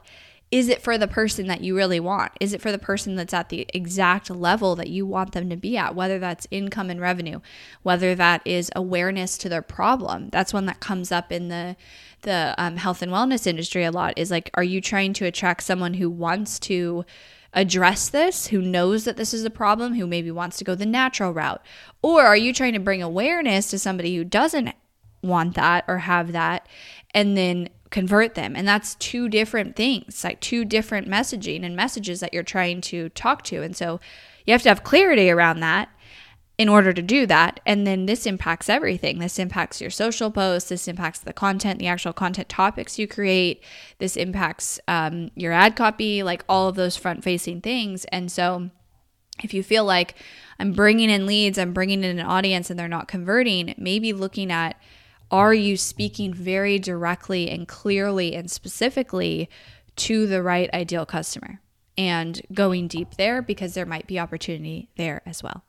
is 0.49 0.69
it 0.69 0.81
for 0.81 0.97
the 0.97 1.07
person 1.07 1.47
that 1.47 1.61
you 1.61 1.75
really 1.75 1.99
want? 1.99 2.31
Is 2.39 2.53
it 2.53 2.61
for 2.61 2.71
the 2.71 2.79
person 2.79 3.15
that's 3.15 3.33
at 3.33 3.49
the 3.49 3.67
exact 3.73 4.29
level 4.29 4.77
that 4.77 4.87
you 4.87 5.05
want 5.05 5.33
them 5.33 5.49
to 5.49 5.57
be 5.57 5.75
at? 5.77 5.93
Whether 5.93 6.19
that's 6.19 6.47
income 6.51 6.89
and 6.89 7.01
revenue, 7.01 7.41
whether 7.83 8.15
that 8.15 8.41
is 8.45 8.71
awareness 8.73 9.37
to 9.39 9.49
their 9.49 9.61
problem. 9.61 10.29
That's 10.29 10.53
one 10.53 10.65
that 10.67 10.79
comes 10.79 11.11
up 11.11 11.33
in 11.33 11.49
the 11.49 11.75
the 12.27 12.53
um, 12.57 12.75
health 12.75 13.01
and 13.01 13.11
wellness 13.11 13.47
industry 13.47 13.83
a 13.83 13.91
lot. 13.91 14.13
Is 14.17 14.29
like, 14.29 14.51
are 14.53 14.63
you 14.63 14.81
trying 14.81 15.13
to 15.13 15.25
attract 15.25 15.63
someone 15.63 15.95
who 15.95 16.09
wants 16.09 16.59
to 16.59 17.05
address 17.53 18.09
this, 18.09 18.47
who 18.47 18.61
knows 18.61 19.05
that 19.05 19.17
this 19.17 19.33
is 19.33 19.43
a 19.43 19.49
problem, 19.49 19.95
who 19.95 20.05
maybe 20.05 20.29
wants 20.29 20.57
to 20.57 20.63
go 20.63 20.75
the 20.75 20.85
natural 20.85 21.33
route, 21.33 21.61
or 22.03 22.21
are 22.21 22.37
you 22.37 22.53
trying 22.53 22.73
to 22.73 22.79
bring 22.79 23.01
awareness 23.01 23.71
to 23.71 23.79
somebody 23.79 24.15
who 24.15 24.23
doesn't 24.23 24.75
want 25.23 25.55
that 25.55 25.83
or 25.87 25.99
have 25.99 26.33
that, 26.33 26.67
and 27.13 27.35
then 27.35 27.69
convert 27.89 28.35
them. 28.35 28.55
And 28.55 28.67
that's 28.67 28.95
two 28.95 29.29
different 29.29 29.75
things, 29.75 30.23
like 30.23 30.39
two 30.41 30.65
different 30.65 31.07
messaging 31.07 31.63
and 31.63 31.75
messages 31.75 32.19
that 32.19 32.33
you're 32.33 32.43
trying 32.43 32.81
to 32.81 33.09
talk 33.09 33.43
to. 33.43 33.63
And 33.63 33.75
so 33.75 33.99
you 34.45 34.51
have 34.51 34.63
to 34.63 34.69
have 34.69 34.83
clarity 34.83 35.29
around 35.29 35.61
that 35.61 35.89
in 36.57 36.67
order 36.67 36.91
to 36.91 37.01
do 37.01 37.25
that. 37.27 37.59
And 37.65 37.85
then 37.85 38.07
this 38.07 38.25
impacts 38.25 38.67
everything. 38.67 39.19
This 39.19 39.37
impacts 39.37 39.79
your 39.79 39.91
social 39.91 40.31
posts. 40.31 40.69
This 40.69 40.87
impacts 40.87 41.19
the 41.19 41.33
content, 41.33 41.77
the 41.77 41.87
actual 41.87 42.13
content 42.13 42.49
topics 42.49 42.97
you 42.97 43.07
create. 43.07 43.63
This 43.99 44.17
impacts 44.17 44.79
um, 44.87 45.29
your 45.35 45.53
ad 45.53 45.75
copy, 45.75 46.23
like 46.23 46.43
all 46.49 46.67
of 46.67 46.75
those 46.75 46.97
front 46.97 47.23
facing 47.23 47.61
things. 47.61 48.05
And 48.05 48.31
so 48.31 48.71
if 49.43 49.53
you 49.53 49.61
feel 49.61 49.85
like 49.85 50.15
I'm 50.59 50.73
bringing 50.73 51.11
in 51.11 51.27
leads, 51.27 51.59
I'm 51.59 51.73
bringing 51.73 52.03
in 52.03 52.17
an 52.17 52.25
audience 52.25 52.71
and 52.71 52.79
they're 52.79 52.87
not 52.87 53.07
converting, 53.07 53.75
maybe 53.77 54.11
looking 54.11 54.51
at 54.51 54.81
are 55.29 55.53
you 55.53 55.75
speaking 55.77 56.33
very 56.33 56.79
directly 56.79 57.49
and 57.49 57.67
clearly 57.67 58.33
and 58.33 58.49
specifically 58.49 59.49
to 59.97 60.25
the 60.25 60.41
right 60.41 60.73
ideal 60.73 61.05
customer 61.05 61.59
and 61.97 62.41
going 62.53 62.87
deep 62.87 63.15
there 63.15 63.41
because 63.41 63.73
there 63.73 63.85
might 63.85 64.07
be 64.07 64.17
opportunity 64.19 64.89
there 64.95 65.21
as 65.25 65.43
well. 65.43 65.63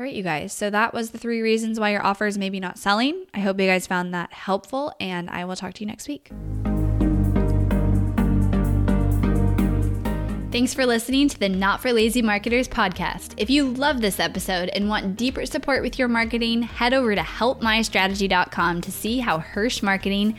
All 0.00 0.04
right, 0.04 0.14
you 0.14 0.22
guys. 0.22 0.54
So 0.54 0.70
that 0.70 0.94
was 0.94 1.10
the 1.10 1.18
three 1.18 1.42
reasons 1.42 1.78
why 1.78 1.90
your 1.90 2.02
offer 2.02 2.26
is 2.26 2.38
maybe 2.38 2.58
not 2.58 2.78
selling. 2.78 3.26
I 3.34 3.40
hope 3.40 3.60
you 3.60 3.66
guys 3.66 3.86
found 3.86 4.14
that 4.14 4.32
helpful, 4.32 4.94
and 4.98 5.28
I 5.28 5.44
will 5.44 5.56
talk 5.56 5.74
to 5.74 5.80
you 5.80 5.86
next 5.86 6.08
week. 6.08 6.30
Thanks 10.50 10.72
for 10.72 10.86
listening 10.86 11.28
to 11.28 11.38
the 11.38 11.50
Not 11.50 11.82
for 11.82 11.92
Lazy 11.92 12.22
Marketers 12.22 12.66
podcast. 12.66 13.34
If 13.36 13.50
you 13.50 13.68
love 13.68 14.00
this 14.00 14.18
episode 14.18 14.70
and 14.70 14.88
want 14.88 15.16
deeper 15.16 15.44
support 15.44 15.82
with 15.82 15.98
your 15.98 16.08
marketing, 16.08 16.62
head 16.62 16.94
over 16.94 17.14
to 17.14 17.20
helpmystrategy.com 17.20 18.80
to 18.80 18.90
see 18.90 19.18
how 19.18 19.38
Hirsh 19.38 19.82
Marketing 19.82 20.38